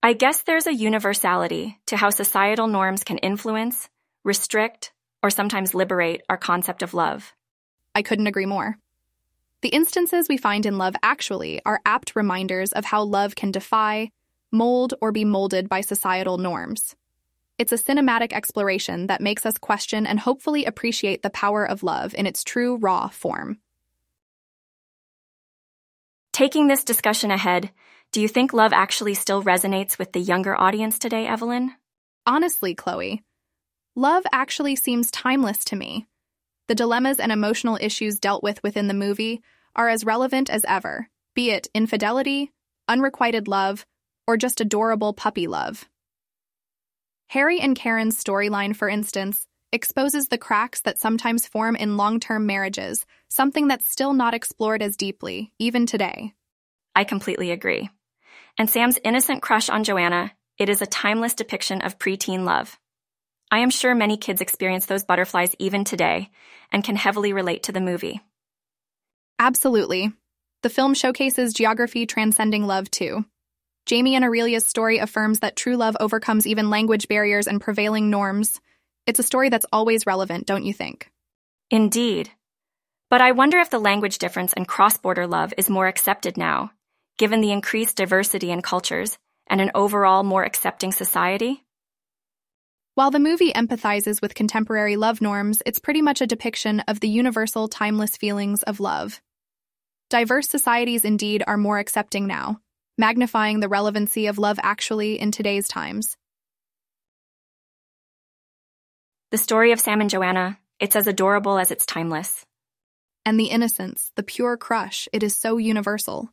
I 0.00 0.12
guess 0.12 0.42
there's 0.42 0.68
a 0.68 0.74
universality 0.74 1.76
to 1.86 1.96
how 1.96 2.10
societal 2.10 2.68
norms 2.68 3.02
can 3.02 3.18
influence, 3.18 3.88
restrict, 4.22 4.92
or 5.24 5.30
sometimes 5.30 5.74
liberate 5.74 6.22
our 6.30 6.36
concept 6.36 6.82
of 6.82 6.94
love. 6.94 7.34
I 7.96 8.02
couldn't 8.02 8.28
agree 8.28 8.46
more. 8.46 8.78
The 9.62 9.70
instances 9.70 10.28
we 10.28 10.36
find 10.36 10.66
in 10.66 10.78
Love 10.78 10.94
Actually 11.02 11.60
are 11.66 11.80
apt 11.84 12.14
reminders 12.14 12.70
of 12.70 12.84
how 12.84 13.02
love 13.02 13.34
can 13.34 13.50
defy, 13.50 14.12
mold, 14.52 14.94
or 15.00 15.10
be 15.10 15.24
molded 15.24 15.68
by 15.68 15.80
societal 15.80 16.38
norms. 16.38 16.94
It's 17.58 17.72
a 17.72 17.76
cinematic 17.76 18.32
exploration 18.32 19.08
that 19.08 19.20
makes 19.20 19.44
us 19.44 19.58
question 19.58 20.06
and 20.06 20.20
hopefully 20.20 20.64
appreciate 20.64 21.22
the 21.22 21.30
power 21.30 21.68
of 21.68 21.82
love 21.82 22.14
in 22.14 22.24
its 22.24 22.44
true, 22.44 22.76
raw 22.76 23.08
form. 23.08 23.58
Taking 26.32 26.68
this 26.68 26.84
discussion 26.84 27.32
ahead, 27.32 27.72
do 28.12 28.22
you 28.22 28.28
think 28.28 28.54
love 28.54 28.72
actually 28.72 29.12
still 29.14 29.42
resonates 29.42 29.98
with 29.98 30.12
the 30.12 30.20
younger 30.20 30.58
audience 30.58 30.98
today, 30.98 31.26
Evelyn? 31.26 31.74
Honestly, 32.26 32.74
Chloe, 32.74 33.22
love 33.94 34.24
actually 34.32 34.76
seems 34.76 35.10
timeless 35.10 35.64
to 35.66 35.76
me. 35.76 36.06
The 36.68 36.74
dilemmas 36.74 37.20
and 37.20 37.30
emotional 37.30 37.78
issues 37.80 38.18
dealt 38.18 38.42
with 38.42 38.62
within 38.62 38.88
the 38.88 38.94
movie 38.94 39.42
are 39.76 39.90
as 39.90 40.06
relevant 40.06 40.48
as 40.48 40.64
ever, 40.66 41.08
be 41.34 41.50
it 41.50 41.68
infidelity, 41.74 42.50
unrequited 42.88 43.46
love, 43.46 43.84
or 44.26 44.38
just 44.38 44.60
adorable 44.60 45.12
puppy 45.12 45.46
love. 45.46 45.86
Harry 47.28 47.60
and 47.60 47.76
Karen's 47.76 48.22
storyline, 48.22 48.74
for 48.74 48.88
instance, 48.88 49.46
exposes 49.70 50.28
the 50.28 50.38
cracks 50.38 50.80
that 50.80 50.98
sometimes 50.98 51.46
form 51.46 51.76
in 51.76 51.98
long 51.98 52.20
term 52.20 52.46
marriages, 52.46 53.04
something 53.28 53.68
that's 53.68 53.90
still 53.90 54.14
not 54.14 54.32
explored 54.32 54.82
as 54.82 54.96
deeply, 54.96 55.52
even 55.58 55.84
today. 55.84 56.32
I 56.96 57.04
completely 57.04 57.50
agree. 57.50 57.90
And 58.58 58.68
Sam's 58.68 58.98
innocent 59.04 59.40
crush 59.40 59.68
on 59.68 59.84
Joanna, 59.84 60.32
it 60.58 60.68
is 60.68 60.82
a 60.82 60.86
timeless 60.86 61.34
depiction 61.34 61.80
of 61.80 61.98
preteen 61.98 62.44
love. 62.44 62.76
I 63.52 63.60
am 63.60 63.70
sure 63.70 63.94
many 63.94 64.16
kids 64.16 64.40
experience 64.40 64.86
those 64.86 65.04
butterflies 65.04 65.54
even 65.60 65.84
today 65.84 66.30
and 66.72 66.82
can 66.82 66.96
heavily 66.96 67.32
relate 67.32 67.62
to 67.64 67.72
the 67.72 67.80
movie. 67.80 68.20
Absolutely. 69.38 70.12
The 70.62 70.70
film 70.70 70.94
showcases 70.94 71.54
geography 71.54 72.04
transcending 72.04 72.66
love, 72.66 72.90
too. 72.90 73.24
Jamie 73.86 74.16
and 74.16 74.24
Aurelia's 74.24 74.66
story 74.66 74.98
affirms 74.98 75.38
that 75.38 75.56
true 75.56 75.76
love 75.76 75.96
overcomes 76.00 76.46
even 76.46 76.68
language 76.68 77.06
barriers 77.06 77.46
and 77.46 77.60
prevailing 77.60 78.10
norms. 78.10 78.60
It's 79.06 79.20
a 79.20 79.22
story 79.22 79.48
that's 79.48 79.66
always 79.72 80.04
relevant, 80.04 80.46
don't 80.46 80.64
you 80.64 80.74
think? 80.74 81.10
Indeed. 81.70 82.30
But 83.08 83.20
I 83.22 83.32
wonder 83.32 83.58
if 83.58 83.70
the 83.70 83.78
language 83.78 84.18
difference 84.18 84.52
and 84.52 84.68
cross 84.68 84.98
border 84.98 85.26
love 85.26 85.54
is 85.56 85.70
more 85.70 85.86
accepted 85.86 86.36
now, 86.36 86.72
given 87.18 87.40
the 87.40 87.52
increased 87.52 87.96
diversity 87.96 88.50
in 88.50 88.62
cultures 88.62 89.18
and 89.48 89.60
an 89.60 89.72
overall 89.74 90.22
more 90.22 90.44
accepting 90.44 90.92
society? 90.92 91.64
While 92.94 93.10
the 93.10 93.20
movie 93.20 93.52
empathizes 93.52 94.22
with 94.22 94.34
contemporary 94.34 94.96
love 94.96 95.20
norms, 95.20 95.62
it's 95.66 95.78
pretty 95.78 96.00
much 96.00 96.20
a 96.20 96.26
depiction 96.26 96.80
of 96.80 97.00
the 97.00 97.08
universal, 97.08 97.68
timeless 97.68 98.16
feelings 98.16 98.62
of 98.62 98.80
love. 98.80 99.20
Diverse 100.10 100.48
societies 100.48 101.04
indeed 101.04 101.44
are 101.46 101.56
more 101.56 101.78
accepting 101.78 102.26
now, 102.26 102.60
magnifying 102.96 103.60
the 103.60 103.68
relevancy 103.68 104.26
of 104.26 104.38
love 104.38 104.58
actually 104.62 105.20
in 105.20 105.30
today's 105.30 105.68
times. 105.68 106.16
The 109.30 109.38
story 109.38 109.72
of 109.72 109.80
Sam 109.80 110.00
and 110.00 110.08
Joanna, 110.08 110.58
it's 110.80 110.96
as 110.96 111.06
adorable 111.06 111.58
as 111.58 111.70
it's 111.70 111.84
timeless. 111.84 112.46
And 113.26 113.38
the 113.38 113.50
innocence, 113.50 114.10
the 114.16 114.22
pure 114.22 114.56
crush, 114.56 115.06
it 115.12 115.22
is 115.22 115.36
so 115.36 115.58
universal. 115.58 116.30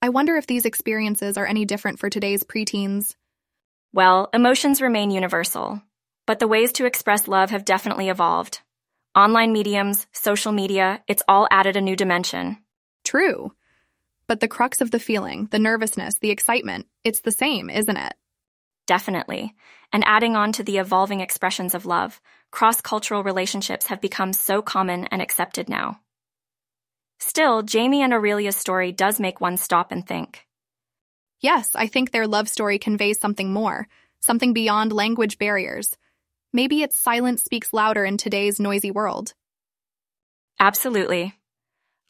I 0.00 0.10
wonder 0.10 0.36
if 0.36 0.46
these 0.46 0.64
experiences 0.64 1.36
are 1.36 1.46
any 1.46 1.64
different 1.64 1.98
for 1.98 2.08
today's 2.08 2.44
preteens. 2.44 3.16
Well, 3.92 4.28
emotions 4.32 4.80
remain 4.80 5.10
universal, 5.10 5.82
but 6.24 6.38
the 6.38 6.46
ways 6.46 6.72
to 6.74 6.86
express 6.86 7.26
love 7.26 7.50
have 7.50 7.64
definitely 7.64 8.08
evolved. 8.08 8.60
Online 9.16 9.52
mediums, 9.52 10.06
social 10.12 10.52
media, 10.52 11.02
it's 11.08 11.24
all 11.26 11.48
added 11.50 11.76
a 11.76 11.80
new 11.80 11.96
dimension. 11.96 12.58
True. 13.04 13.52
But 14.28 14.38
the 14.38 14.46
crux 14.46 14.80
of 14.80 14.92
the 14.92 15.00
feeling, 15.00 15.48
the 15.50 15.58
nervousness, 15.58 16.18
the 16.18 16.30
excitement, 16.30 16.86
it's 17.02 17.20
the 17.20 17.32
same, 17.32 17.68
isn't 17.68 17.96
it? 17.96 18.14
Definitely. 18.86 19.54
And 19.92 20.04
adding 20.06 20.36
on 20.36 20.52
to 20.52 20.62
the 20.62 20.78
evolving 20.78 21.20
expressions 21.20 21.74
of 21.74 21.86
love, 21.86 22.20
cross 22.52 22.80
cultural 22.80 23.24
relationships 23.24 23.88
have 23.88 24.00
become 24.00 24.32
so 24.32 24.62
common 24.62 25.06
and 25.06 25.20
accepted 25.20 25.68
now. 25.68 25.98
Still, 27.38 27.62
Jamie 27.62 28.02
and 28.02 28.12
Aurelia's 28.12 28.56
story 28.56 28.90
does 28.90 29.20
make 29.20 29.40
one 29.40 29.58
stop 29.58 29.92
and 29.92 30.04
think. 30.04 30.44
Yes, 31.40 31.70
I 31.76 31.86
think 31.86 32.10
their 32.10 32.26
love 32.26 32.48
story 32.48 32.80
conveys 32.80 33.20
something 33.20 33.52
more, 33.52 33.86
something 34.18 34.52
beyond 34.52 34.92
language 34.92 35.38
barriers. 35.38 35.96
Maybe 36.52 36.82
its 36.82 36.96
silence 36.96 37.44
speaks 37.44 37.72
louder 37.72 38.04
in 38.04 38.16
today's 38.16 38.58
noisy 38.58 38.90
world. 38.90 39.34
Absolutely. 40.58 41.38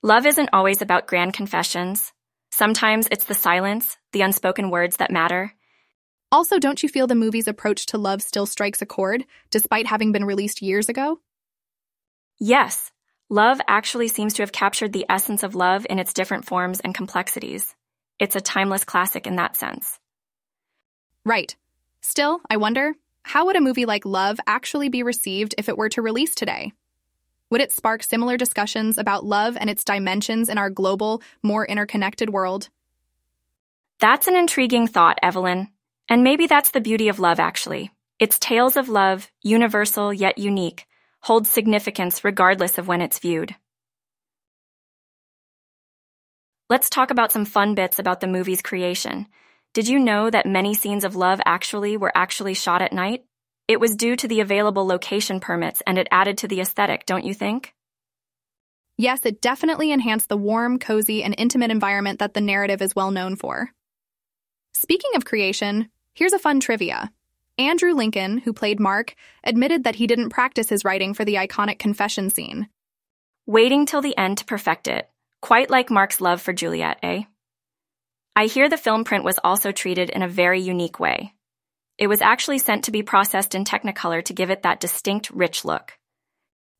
Love 0.03 0.25
isn't 0.25 0.49
always 0.55 0.81
about 0.81 1.07
grand 1.07 1.35
confessions. 1.35 2.15
Sometimes 2.51 3.07
it's 3.13 3.27
the 3.27 3.35
silence, 3.35 3.99
the 4.15 4.23
unspoken 4.23 4.71
words 4.71 4.97
that 4.97 5.11
matter. 5.11 5.53
Also, 6.33 6.59
don't 6.59 6.83
you 6.83 6.89
feel 6.89 7.07
the 7.07 7.15
movie's 7.15 7.49
approach 7.49 7.85
to 7.89 7.99
love 7.99 8.23
still 8.23 8.47
strikes 8.47 8.81
a 8.81 8.87
chord, 8.87 9.27
despite 9.51 9.89
having 9.89 10.11
been 10.11 10.25
released 10.25 10.63
years 10.63 10.89
ago? 10.89 11.21
Yes, 12.39 12.93
love 13.29 13.61
actually 13.67 14.09
seems 14.09 14.35
to 14.35 14.43
have 14.43 14.53
captured 14.53 14.93
the 14.93 15.07
essence 15.09 15.43
of 15.43 15.55
love 15.55 15.87
in 15.89 15.99
its 15.99 16.13
different 16.13 16.45
forms 16.45 16.81
and 16.81 16.95
complexities. 16.95 17.75
It's 18.19 18.37
a 18.37 18.41
timeless 18.41 18.85
classic 18.85 19.27
in 19.27 19.37
that 19.37 19.57
sense. 19.57 19.99
Right. 21.25 21.55
Still, 22.01 22.41
I 22.49 22.57
wonder, 22.57 22.95
how 23.23 23.47
would 23.47 23.57
a 23.57 23.61
movie 23.61 23.85
like 23.85 24.07
Love 24.07 24.41
actually 24.47 24.89
be 24.89 25.03
received 25.03 25.55
if 25.59 25.69
it 25.69 25.77
were 25.77 25.91
to 25.91 26.01
release 26.01 26.35
today? 26.35 26.73
Would 27.51 27.61
it 27.61 27.73
spark 27.73 28.03
similar 28.03 28.37
discussions 28.37 28.99
about 28.99 29.25
love 29.25 29.57
and 29.59 29.69
its 29.69 29.85
dimensions 29.85 30.49
in 30.49 30.59
our 30.59 30.71
global, 30.71 31.23
more 31.43 31.67
interconnected 31.67 32.31
world? 32.31 32.71
That's 34.01 34.27
an 34.27 34.37
intriguing 34.37 34.87
thought, 34.87 35.19
Evelyn. 35.23 35.69
And 36.09 36.25
maybe 36.25 36.47
that's 36.47 36.71
the 36.71 36.81
beauty 36.81 37.09
of 37.09 37.19
love, 37.19 37.39
actually. 37.39 37.91
Its 38.19 38.39
tales 38.39 38.77
of 38.77 38.89
love, 38.89 39.31
universal 39.43 40.13
yet 40.13 40.39
unique, 40.39 40.87
hold 41.21 41.47
significance 41.47 42.25
regardless 42.25 42.79
of 42.79 42.89
when 42.89 43.01
it's 43.01 43.19
viewed. 43.19 43.55
Let's 46.71 46.91
talk 46.91 47.11
about 47.11 47.33
some 47.33 47.45
fun 47.45 47.75
bits 47.75 47.99
about 47.99 48.21
the 48.21 48.27
movie's 48.27 48.61
creation. 48.61 49.27
Did 49.73 49.89
you 49.89 49.99
know 49.99 50.29
that 50.29 50.47
many 50.47 50.75
scenes 50.75 51.05
of 51.05 51.17
love 51.17 51.41
actually 51.47 51.97
were 51.97 52.13
actually 52.15 52.55
shot 52.55 52.83
at 52.83 52.93
night? 52.93 53.25
It 53.69 53.81
was 53.81 53.97
due 53.97 54.17
to 54.17 54.29
the 54.29 54.41
available 54.41 54.87
location 54.87 55.41
permits 55.41 55.83
and 55.87 55.99
it 55.99 56.09
added 56.11 56.39
to 56.39 56.49
the 56.49 56.61
aesthetic, 56.61 57.07
don't 57.07 57.25
you 57.25 57.35
think? 57.35 57.75
Yes, 58.97 59.25
it 59.25 59.41
definitely 59.41 59.93
enhanced 59.93 60.29
the 60.29 60.37
warm, 60.37 60.79
cozy, 60.79 61.23
and 61.23 61.35
intimate 61.39 61.71
environment 61.71 62.19
that 62.19 62.35
the 62.35 62.41
narrative 62.41 62.83
is 62.83 62.97
well 62.97 63.13
known 63.13 63.37
for. 63.37 63.71
Speaking 64.75 65.13
of 65.15 65.25
creation, 65.25 65.89
here's 66.15 66.33
a 66.33 66.39
fun 66.39 66.61
trivia. 66.61 67.13
Andrew 67.59 67.93
Lincoln, 67.93 68.39
who 68.39 68.53
played 68.53 68.79
Mark, 68.79 69.17
admitted 69.43 69.85
that 69.85 69.97
he 69.97 70.07
didn't 70.07 70.31
practice 70.31 70.69
his 70.69 70.85
writing 70.85 71.13
for 71.13 71.25
the 71.25 71.35
iconic 71.35 71.81
confession 71.81 72.31
scene. 72.31 72.69
Waiting 73.47 73.85
till 73.85 74.01
the 74.01 74.17
end 74.17 74.39
to 74.39 74.45
perfect 74.45 74.87
it. 74.87 75.11
Quite 75.43 75.69
like 75.69 75.91
Mark's 75.91 76.21
love 76.21 76.41
for 76.41 76.53
Juliet, 76.53 76.99
eh? 77.03 77.25
I 78.37 78.47
hear 78.47 78.69
the 78.69 78.77
film 78.77 79.03
print 79.03 79.25
was 79.25 79.41
also 79.43 79.73
treated 79.73 80.09
in 80.11 80.23
a 80.23 80.29
very 80.29 80.61
unique 80.61 81.01
way. 81.01 81.35
It 81.99 82.07
was 82.07 82.21
actually 82.21 82.59
sent 82.59 82.85
to 82.85 82.93
be 82.93 83.03
processed 83.03 83.57
in 83.57 83.65
Technicolor 83.65 84.25
to 84.27 84.33
give 84.33 84.51
it 84.51 84.63
that 84.63 84.79
distinct, 84.79 85.31
rich 85.31 85.65
look. 85.65 85.99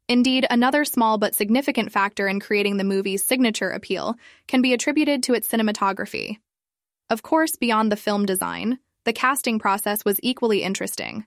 Indeed, 0.09 0.47
another 0.49 0.85
small 0.85 1.19
but 1.19 1.35
significant 1.35 1.91
factor 1.91 2.29
in 2.29 2.39
creating 2.39 2.77
the 2.77 2.85
movie's 2.85 3.27
signature 3.27 3.71
appeal 3.71 4.15
can 4.47 4.63
be 4.63 4.73
attributed 4.73 5.25
to 5.25 5.35
its 5.35 5.49
cinematography. 5.49 6.39
Of 7.11 7.23
course, 7.23 7.57
beyond 7.57 7.91
the 7.91 7.97
film 7.97 8.25
design, 8.27 8.79
the 9.09 9.13
casting 9.15 9.59
process 9.59 10.05
was 10.05 10.21
equally 10.23 10.63
interesting. 10.63 11.25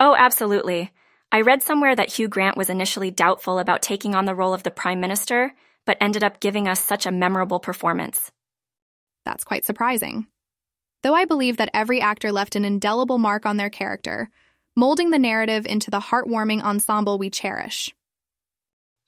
Oh, 0.00 0.16
absolutely. 0.18 0.90
I 1.30 1.42
read 1.42 1.62
somewhere 1.62 1.94
that 1.94 2.08
Hugh 2.08 2.26
Grant 2.26 2.56
was 2.56 2.68
initially 2.68 3.12
doubtful 3.12 3.60
about 3.60 3.80
taking 3.80 4.16
on 4.16 4.24
the 4.24 4.34
role 4.34 4.52
of 4.52 4.64
the 4.64 4.72
Prime 4.72 4.98
Minister, 4.98 5.52
but 5.86 5.98
ended 6.00 6.24
up 6.24 6.40
giving 6.40 6.66
us 6.66 6.82
such 6.82 7.06
a 7.06 7.12
memorable 7.12 7.60
performance. 7.60 8.32
That's 9.24 9.44
quite 9.44 9.64
surprising. 9.64 10.26
Though 11.04 11.14
I 11.14 11.26
believe 11.26 11.58
that 11.58 11.70
every 11.72 12.00
actor 12.00 12.32
left 12.32 12.56
an 12.56 12.64
indelible 12.64 13.18
mark 13.18 13.46
on 13.46 13.56
their 13.56 13.70
character, 13.70 14.28
molding 14.74 15.10
the 15.10 15.18
narrative 15.20 15.66
into 15.66 15.92
the 15.92 16.00
heartwarming 16.00 16.60
ensemble 16.60 17.18
we 17.18 17.30
cherish. 17.30 17.94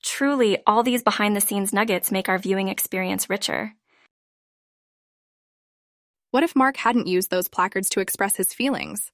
Truly, 0.05 0.63
all 0.69 0.85
these 0.85 1.03
behind 1.03 1.35
the 1.35 1.41
scenes 1.41 1.73
nuggets 1.73 2.13
make 2.13 2.29
our 2.29 2.39
viewing 2.39 2.69
experience 2.69 3.29
richer. 3.29 3.75
What 6.33 6.43
if 6.43 6.57
Mark 6.57 6.79
hadn't 6.79 7.09
used 7.09 7.31
those 7.31 7.49
placards 7.49 7.91
to 7.91 8.01
express 8.01 8.37
his 8.37 8.55
feelings? 8.55 9.13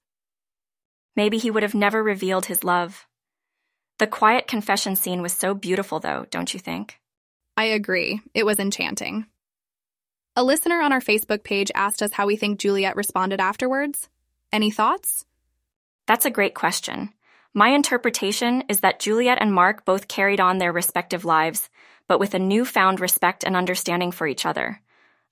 Maybe 1.16 1.36
he 1.36 1.50
would 1.50 1.64
have 1.64 1.74
never 1.74 2.00
revealed 2.00 2.46
his 2.46 2.62
love. 2.62 3.08
The 3.98 4.06
quiet 4.06 4.46
confession 4.46 4.94
scene 4.94 5.20
was 5.20 5.32
so 5.32 5.52
beautiful, 5.52 5.98
though, 5.98 6.26
don't 6.30 6.54
you 6.54 6.60
think? 6.60 7.00
I 7.56 7.64
agree. 7.64 8.20
It 8.34 8.46
was 8.46 8.60
enchanting. 8.60 9.26
A 10.36 10.44
listener 10.44 10.80
on 10.80 10.92
our 10.92 11.00
Facebook 11.00 11.42
page 11.42 11.72
asked 11.74 12.02
us 12.02 12.12
how 12.12 12.24
we 12.24 12.36
think 12.36 12.60
Juliet 12.60 12.94
responded 12.94 13.40
afterwards. 13.40 14.08
Any 14.52 14.70
thoughts? 14.70 15.24
That's 16.06 16.24
a 16.24 16.30
great 16.30 16.54
question. 16.54 17.12
My 17.52 17.70
interpretation 17.70 18.62
is 18.68 18.78
that 18.80 19.00
Juliet 19.00 19.38
and 19.40 19.52
Mark 19.52 19.84
both 19.84 20.06
carried 20.06 20.38
on 20.38 20.58
their 20.58 20.70
respective 20.70 21.24
lives, 21.24 21.68
but 22.06 22.20
with 22.20 22.34
a 22.34 22.38
newfound 22.38 23.00
respect 23.00 23.42
and 23.42 23.56
understanding 23.56 24.12
for 24.12 24.28
each 24.28 24.46
other. 24.46 24.80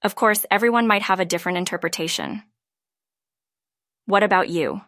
Of 0.07 0.14
course, 0.14 0.47
everyone 0.53 0.87
might 0.87 1.03
have 1.03 1.19
a 1.19 1.25
different 1.25 1.59
interpretation. 1.59 2.45
What 4.05 4.23
about 4.23 4.49
you? 4.49 4.83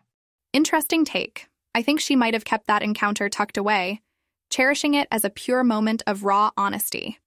Interesting 0.52 1.04
take. 1.04 1.48
I 1.74 1.83
think 1.83 1.98
she 1.98 2.14
might 2.14 2.35
have 2.35 2.44
kept 2.44 2.68
that 2.68 2.85
encounter 2.85 3.28
tucked 3.28 3.57
away, 3.57 4.00
cherishing 4.48 4.94
it 4.94 5.09
as 5.11 5.24
a 5.24 5.31
pure 5.31 5.64
moment 5.64 6.04
of 6.07 6.22
raw 6.22 6.52
honesty. 6.57 7.18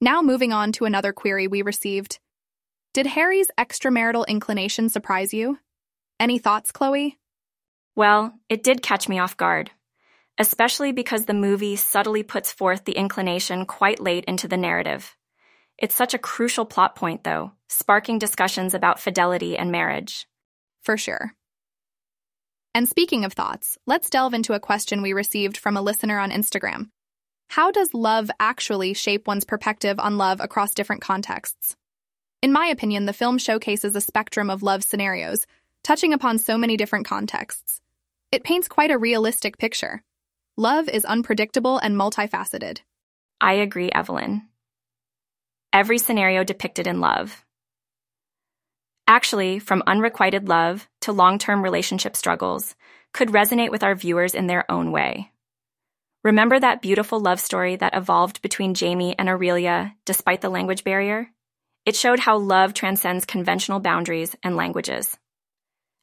Now, 0.00 0.22
moving 0.22 0.52
on 0.52 0.70
to 0.74 0.84
another 0.84 1.12
query 1.12 1.48
we 1.48 1.62
received. 1.62 2.20
Did 2.94 3.08
Harry's 3.08 3.50
extramarital 3.58 4.28
inclination 4.28 4.88
surprise 4.88 5.34
you? 5.34 5.58
Any 6.20 6.38
thoughts, 6.38 6.70
Chloe? 6.70 7.18
Well, 7.96 8.34
it 8.48 8.62
did 8.62 8.82
catch 8.82 9.08
me 9.08 9.18
off 9.18 9.36
guard, 9.36 9.72
especially 10.38 10.92
because 10.92 11.24
the 11.24 11.34
movie 11.34 11.74
subtly 11.74 12.22
puts 12.22 12.52
forth 12.52 12.84
the 12.84 12.96
inclination 12.96 13.66
quite 13.66 13.98
late 13.98 14.24
into 14.26 14.46
the 14.46 14.56
narrative. 14.56 15.16
It's 15.78 15.94
such 15.94 16.12
a 16.12 16.18
crucial 16.18 16.64
plot 16.64 16.96
point, 16.96 17.22
though, 17.22 17.52
sparking 17.68 18.18
discussions 18.18 18.74
about 18.74 18.98
fidelity 18.98 19.56
and 19.56 19.70
marriage. 19.70 20.26
For 20.82 20.96
sure. 20.96 21.32
And 22.74 22.88
speaking 22.88 23.24
of 23.24 23.32
thoughts, 23.32 23.78
let's 23.86 24.10
delve 24.10 24.34
into 24.34 24.54
a 24.54 24.60
question 24.60 25.02
we 25.02 25.12
received 25.12 25.56
from 25.56 25.76
a 25.76 25.82
listener 25.82 26.18
on 26.18 26.30
Instagram. 26.30 26.88
How 27.48 27.70
does 27.70 27.94
love 27.94 28.30
actually 28.38 28.94
shape 28.94 29.26
one's 29.26 29.44
perspective 29.44 29.98
on 29.98 30.18
love 30.18 30.40
across 30.40 30.74
different 30.74 31.02
contexts? 31.02 31.76
In 32.42 32.52
my 32.52 32.66
opinion, 32.66 33.06
the 33.06 33.12
film 33.12 33.38
showcases 33.38 33.96
a 33.96 34.00
spectrum 34.00 34.50
of 34.50 34.62
love 34.62 34.84
scenarios, 34.84 35.46
touching 35.82 36.12
upon 36.12 36.38
so 36.38 36.58
many 36.58 36.76
different 36.76 37.06
contexts. 37.06 37.80
It 38.30 38.44
paints 38.44 38.68
quite 38.68 38.90
a 38.90 38.98
realistic 38.98 39.58
picture. 39.58 40.02
Love 40.56 40.88
is 40.88 41.04
unpredictable 41.04 41.78
and 41.78 41.96
multifaceted. 41.96 42.80
I 43.40 43.54
agree, 43.54 43.90
Evelyn. 43.90 44.42
Every 45.72 45.98
scenario 45.98 46.44
depicted 46.44 46.86
in 46.86 47.00
love. 47.00 47.44
Actually, 49.06 49.58
from 49.58 49.82
unrequited 49.86 50.48
love 50.48 50.88
to 51.02 51.12
long 51.12 51.38
term 51.38 51.62
relationship 51.62 52.16
struggles, 52.16 52.74
could 53.12 53.28
resonate 53.28 53.70
with 53.70 53.82
our 53.82 53.94
viewers 53.94 54.34
in 54.34 54.46
their 54.46 54.70
own 54.70 54.92
way. 54.92 55.30
Remember 56.24 56.58
that 56.58 56.82
beautiful 56.82 57.20
love 57.20 57.38
story 57.38 57.76
that 57.76 57.94
evolved 57.94 58.42
between 58.42 58.74
Jamie 58.74 59.14
and 59.18 59.28
Aurelia 59.28 59.94
despite 60.04 60.40
the 60.40 60.48
language 60.48 60.84
barrier? 60.84 61.30
It 61.84 61.96
showed 61.96 62.18
how 62.18 62.38
love 62.38 62.74
transcends 62.74 63.24
conventional 63.24 63.80
boundaries 63.80 64.34
and 64.42 64.56
languages. 64.56 65.16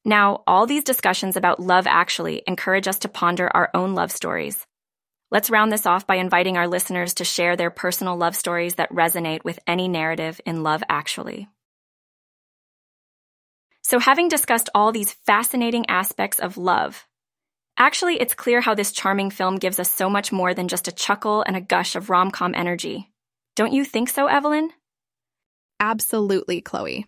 Now, 0.04 0.43
all 0.45 0.67
these 0.67 0.84
discussions 0.84 1.36
about 1.36 1.60
love 1.60 1.88
actually 1.88 2.43
encourage 2.45 2.88
us 2.88 2.99
to 2.99 3.10
ponder 3.10 3.49
our 3.51 3.71
own 3.73 3.95
love 3.95 4.12
stories. 4.12 4.65
Let's 5.32 5.50
round 5.50 5.72
this 5.72 5.86
off 5.86 6.06
by 6.06 6.16
inviting 6.16 6.56
our 6.56 6.68
listeners 6.68 7.16
to 7.16 7.26
share 7.26 7.56
their 7.56 7.72
personal 7.72 8.16
love 8.16 8.36
stories 8.36 8.76
that 8.76 8.92
resonate 8.92 9.44
with 9.44 9.60
any 9.66 9.88
narrative 9.88 10.40
in 10.46 10.64
Love 10.64 10.84
Actually. 10.88 11.48
So, 13.82 14.00
having 14.00 14.30
discussed 14.30 14.70
all 14.74 14.92
these 14.92 15.14
fascinating 15.14 15.88
aspects 15.90 16.40
of 16.40 16.58
love, 16.58 17.06
actually, 17.78 18.20
it's 18.20 18.34
clear 18.34 18.62
how 18.62 18.76
this 18.76 18.92
charming 18.92 19.30
film 19.30 19.58
gives 19.58 19.80
us 19.80 19.92
so 19.92 20.10
much 20.10 20.32
more 20.32 20.54
than 20.54 20.68
just 20.68 20.88
a 20.88 20.92
chuckle 20.92 21.44
and 21.46 21.56
a 21.56 21.62
gush 21.62 21.96
of 21.96 22.10
rom 22.10 22.32
com 22.32 22.56
energy. 22.56 23.12
Don't 23.56 23.74
you 23.74 23.86
think 23.86 24.10
so, 24.10 24.28
Evelyn? 24.28 24.72
Absolutely, 25.80 26.62
Chloe. 26.62 27.08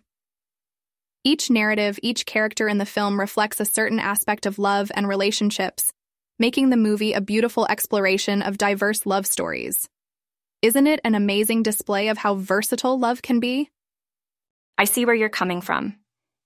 Each 1.24 1.50
narrative, 1.50 1.98
each 2.02 2.26
character 2.26 2.68
in 2.68 2.78
the 2.78 2.86
film 2.86 3.18
reflects 3.18 3.60
a 3.60 3.64
certain 3.64 3.98
aspect 3.98 4.46
of 4.46 4.58
love 4.58 4.90
and 4.94 5.08
relationships, 5.08 5.92
making 6.38 6.70
the 6.70 6.76
movie 6.76 7.12
a 7.12 7.20
beautiful 7.20 7.66
exploration 7.66 8.42
of 8.42 8.58
diverse 8.58 9.06
love 9.06 9.26
stories. 9.26 9.88
Isn't 10.62 10.86
it 10.86 11.00
an 11.04 11.14
amazing 11.14 11.62
display 11.62 12.08
of 12.08 12.18
how 12.18 12.34
versatile 12.34 12.98
love 12.98 13.22
can 13.22 13.40
be? 13.40 13.70
I 14.76 14.84
see 14.84 15.04
where 15.04 15.14
you're 15.14 15.28
coming 15.28 15.60
from. 15.60 15.96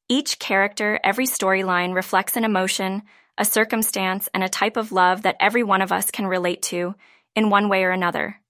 Each 0.09 0.39
character, 0.39 0.99
every 1.05 1.27
storyline 1.27 1.95
reflects 1.95 2.37
an 2.37 2.45
emotion, 2.45 3.03
a 3.37 3.45
circumstance, 3.45 4.29
and 4.33 4.43
a 4.43 4.49
type 4.49 4.77
of 4.77 4.93
love 4.93 5.23
that 5.23 5.37
every 5.41 5.63
one 5.63 5.83
of 5.83 5.93
us 5.93 6.11
can 6.11 6.27
relate 6.27 6.63
to 6.63 6.95
in 7.35 7.51
one 7.51 7.69
way 7.69 7.85
or 7.85 7.91
another. 7.91 8.41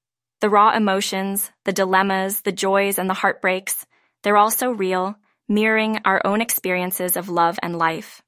The 0.41 0.51
raw 0.51 0.75
emotions, 0.75 1.51
the 1.65 1.73
dilemmas, 1.73 2.41
the 2.41 2.53
joys, 2.53 2.99
and 2.99 3.09
the 3.09 3.15
heartbreaks, 3.15 3.87
they're 4.23 4.37
all 4.37 4.51
so 4.51 4.71
real, 4.71 5.17
mirroring 5.49 6.01
our 6.05 6.21
own 6.25 6.41
experiences 6.41 7.17
of 7.17 7.29
love 7.29 7.59
and 7.63 7.79
life. 7.79 8.23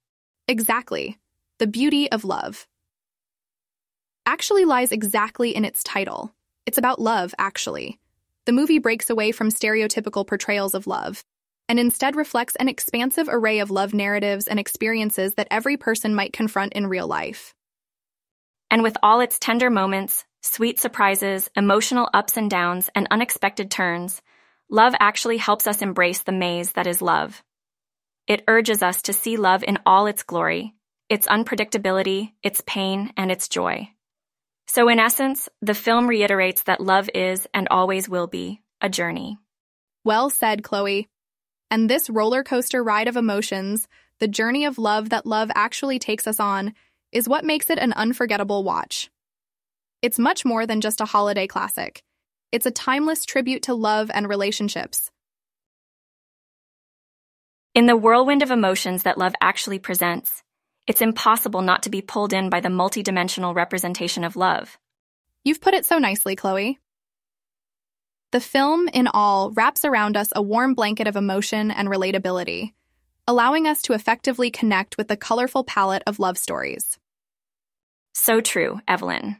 Exactly. 0.46 1.18
The 1.59 1.66
beauty 1.66 2.11
of 2.11 2.24
love. 2.24 2.66
Actually 4.26 4.64
lies 4.64 4.90
exactly 4.90 5.54
in 5.54 5.64
its 5.66 5.82
title. 5.82 6.34
It's 6.64 6.78
about 6.78 7.00
love, 7.00 7.34
actually. 7.37 8.00
The 8.46 8.52
movie 8.52 8.78
breaks 8.78 9.10
away 9.10 9.32
from 9.32 9.50
stereotypical 9.50 10.26
portrayals 10.26 10.74
of 10.74 10.87
love 10.87 11.22
and 11.68 11.78
instead 11.78 12.16
reflects 12.16 12.56
an 12.56 12.68
expansive 12.68 13.28
array 13.30 13.58
of 13.58 13.70
love 13.70 13.92
narratives 13.92 14.46
and 14.46 14.58
experiences 14.58 15.34
that 15.34 15.48
every 15.50 15.76
person 15.76 16.14
might 16.14 16.32
confront 16.32 16.72
in 16.72 16.87
real 16.87 17.06
life. 17.06 17.54
And 18.70 18.82
with 18.82 18.96
all 19.02 19.20
its 19.20 19.38
tender 19.38 19.70
moments, 19.70 20.24
sweet 20.42 20.80
surprises, 20.80 21.50
emotional 21.54 22.08
ups 22.12 22.37
and 22.37 22.50
downs, 22.50 22.90
and 22.94 23.06
unexpected 23.10 23.70
turns, 23.70 24.22
love 24.70 24.94
actually 25.00 25.37
helps 25.37 25.66
us 25.66 25.82
embrace 25.82 26.22
the 26.22 26.32
maze 26.32 26.72
that 26.72 26.87
is 26.87 27.02
love. 27.02 27.42
It 28.26 28.44
urges 28.48 28.82
us 28.82 29.02
to 29.02 29.12
see 29.12 29.37
love 29.37 29.62
in 29.64 29.78
all 29.84 30.06
its 30.06 30.22
glory, 30.22 30.74
its 31.10 31.26
unpredictability, 31.26 32.32
its 32.42 32.62
pain, 32.66 33.12
and 33.16 33.30
its 33.30 33.48
joy. 33.48 33.90
So, 34.66 34.88
in 34.88 34.98
essence, 34.98 35.48
the 35.61 35.74
film 35.74 36.07
reiterates 36.07 36.62
that 36.64 36.81
love 36.81 37.09
is 37.14 37.46
and 37.55 37.68
always 37.70 38.09
will 38.09 38.27
be 38.27 38.62
a 38.81 38.88
journey. 38.88 39.38
Well 40.05 40.31
said, 40.31 40.62
Chloe. 40.62 41.09
And 41.70 41.88
this 41.88 42.11
roller 42.11 42.42
coaster 42.44 42.83
ride 42.83 43.09
of 43.09 43.16
emotions, 43.16 43.88
the 44.20 44.29
journey 44.29 44.64
of 44.64 44.79
love 44.79 45.11
that 45.11 45.27
love 45.27 45.50
actually 45.55 45.98
takes 45.98 46.27
us 46.27 46.40
on, 46.40 46.74
is 47.12 47.29
what 47.29 47.44
makes 47.44 47.70
it 47.70 47.79
an 47.79 47.92
unforgettable 47.92 48.64
watch. 48.64 49.11
It's 50.03 50.18
much 50.18 50.44
more 50.44 50.66
than 50.66 50.81
just 50.81 51.00
a 51.00 51.07
holiday 51.07 51.46
classic. 51.46 52.03
It's 52.53 52.66
a 52.66 52.70
timeless 52.70 53.24
tribute 53.24 53.62
to 53.62 53.74
love 53.74 54.11
and 54.12 54.29
relationships. 54.29 55.11
In 57.74 57.87
the 57.87 57.96
whirlwind 57.96 58.42
of 58.42 58.50
emotions 58.50 59.03
that 59.03 59.18
love 59.18 59.35
actually 59.40 59.79
presents, 59.79 60.42
it's 60.86 61.00
impossible 61.00 61.62
not 61.62 61.82
to 61.84 61.90
be 61.90 62.02
pulled 62.02 62.32
in 62.32 62.50
by 62.50 62.60
the 62.60 62.68
multidimensional 62.68 63.54
representation 63.54 64.24
of 64.24 64.36
love. 64.36 64.78
You've 65.44 65.60
put 65.60 65.74
it 65.74 65.86
so 65.86 65.98
nicely, 65.98 66.36
Chloe. 66.36 66.78
The 68.32 68.40
film, 68.40 68.88
in 68.88 69.06
all, 69.06 69.52
wraps 69.52 69.84
around 69.84 70.16
us 70.16 70.30
a 70.34 70.42
warm 70.42 70.74
blanket 70.74 71.06
of 71.06 71.16
emotion 71.16 71.70
and 71.70 71.88
relatability, 71.88 72.72
allowing 73.28 73.66
us 73.66 73.82
to 73.82 73.92
effectively 73.92 74.50
connect 74.50 74.98
with 74.98 75.08
the 75.08 75.16
colorful 75.16 75.64
palette 75.64 76.02
of 76.06 76.18
love 76.18 76.36
stories. 76.36 76.98
So 78.12 78.40
true, 78.40 78.80
Evelyn. 78.88 79.36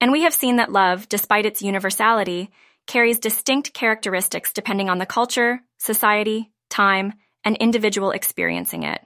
And 0.00 0.12
we 0.12 0.22
have 0.22 0.34
seen 0.34 0.56
that 0.56 0.72
love, 0.72 1.08
despite 1.08 1.46
its 1.46 1.62
universality, 1.62 2.50
carries 2.86 3.18
distinct 3.18 3.72
characteristics 3.72 4.52
depending 4.52 4.88
on 4.88 4.98
the 4.98 5.06
culture, 5.06 5.60
society, 5.78 6.50
time, 6.70 7.14
and 7.44 7.56
individual 7.56 8.10
experiencing 8.10 8.82
it. 8.82 9.00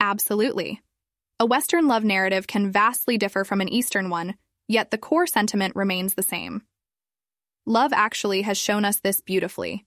Absolutely. 0.00 0.80
A 1.38 1.46
Western 1.46 1.86
love 1.86 2.04
narrative 2.04 2.46
can 2.46 2.72
vastly 2.72 3.18
differ 3.18 3.44
from 3.44 3.60
an 3.60 3.68
Eastern 3.68 4.10
one, 4.10 4.34
yet 4.66 4.90
the 4.90 4.98
core 4.98 5.26
sentiment 5.26 5.76
remains 5.76 6.14
the 6.14 6.22
same. 6.22 6.62
Love 7.66 7.92
actually 7.92 8.42
has 8.42 8.58
shown 8.58 8.84
us 8.84 9.00
this 9.00 9.20
beautifully. 9.20 9.86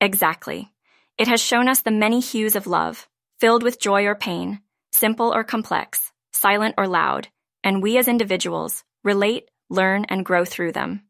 Exactly. 0.00 0.72
It 1.18 1.28
has 1.28 1.40
shown 1.40 1.68
us 1.68 1.82
the 1.82 1.90
many 1.90 2.20
hues 2.20 2.56
of 2.56 2.66
love, 2.66 3.06
filled 3.38 3.62
with 3.62 3.78
joy 3.78 4.06
or 4.06 4.14
pain, 4.14 4.60
simple 4.92 5.34
or 5.34 5.44
complex, 5.44 6.12
silent 6.32 6.74
or 6.78 6.88
loud, 6.88 7.28
and 7.62 7.82
we 7.82 7.98
as 7.98 8.08
individuals 8.08 8.82
relate, 9.04 9.50
learn, 9.68 10.06
and 10.08 10.24
grow 10.24 10.44
through 10.46 10.72
them. 10.72 11.02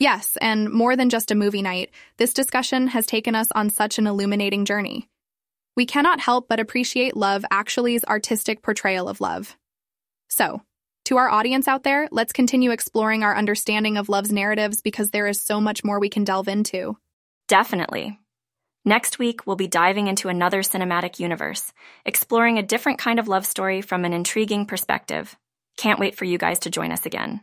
Yes, 0.00 0.36
and 0.40 0.72
more 0.72 0.96
than 0.96 1.10
just 1.10 1.30
a 1.30 1.36
movie 1.36 1.62
night, 1.62 1.90
this 2.16 2.34
discussion 2.34 2.88
has 2.88 3.06
taken 3.06 3.36
us 3.36 3.52
on 3.52 3.70
such 3.70 3.98
an 3.98 4.08
illuminating 4.08 4.64
journey. 4.64 5.08
We 5.76 5.86
cannot 5.86 6.20
help 6.20 6.48
but 6.48 6.60
appreciate 6.60 7.16
Love 7.16 7.44
Actually's 7.50 8.04
artistic 8.04 8.62
portrayal 8.62 9.08
of 9.08 9.20
love. 9.20 9.56
So, 10.28 10.62
to 11.06 11.16
our 11.16 11.30
audience 11.30 11.66
out 11.66 11.82
there, 11.82 12.08
let's 12.12 12.32
continue 12.32 12.70
exploring 12.70 13.22
our 13.22 13.36
understanding 13.36 13.96
of 13.96 14.08
love's 14.08 14.30
narratives 14.30 14.80
because 14.80 15.10
there 15.10 15.26
is 15.26 15.40
so 15.40 15.60
much 15.60 15.82
more 15.82 15.98
we 15.98 16.08
can 16.08 16.24
delve 16.24 16.46
into. 16.46 16.96
Definitely. 17.48 18.18
Next 18.84 19.18
week, 19.18 19.46
we'll 19.46 19.56
be 19.56 19.66
diving 19.66 20.08
into 20.08 20.28
another 20.28 20.62
cinematic 20.62 21.18
universe, 21.18 21.72
exploring 22.04 22.58
a 22.58 22.62
different 22.62 22.98
kind 22.98 23.18
of 23.18 23.28
love 23.28 23.46
story 23.46 23.80
from 23.80 24.04
an 24.04 24.12
intriguing 24.12 24.66
perspective. 24.66 25.36
Can't 25.76 26.00
wait 26.00 26.16
for 26.16 26.24
you 26.24 26.36
guys 26.36 26.58
to 26.60 26.70
join 26.70 26.92
us 26.92 27.06
again. 27.06 27.40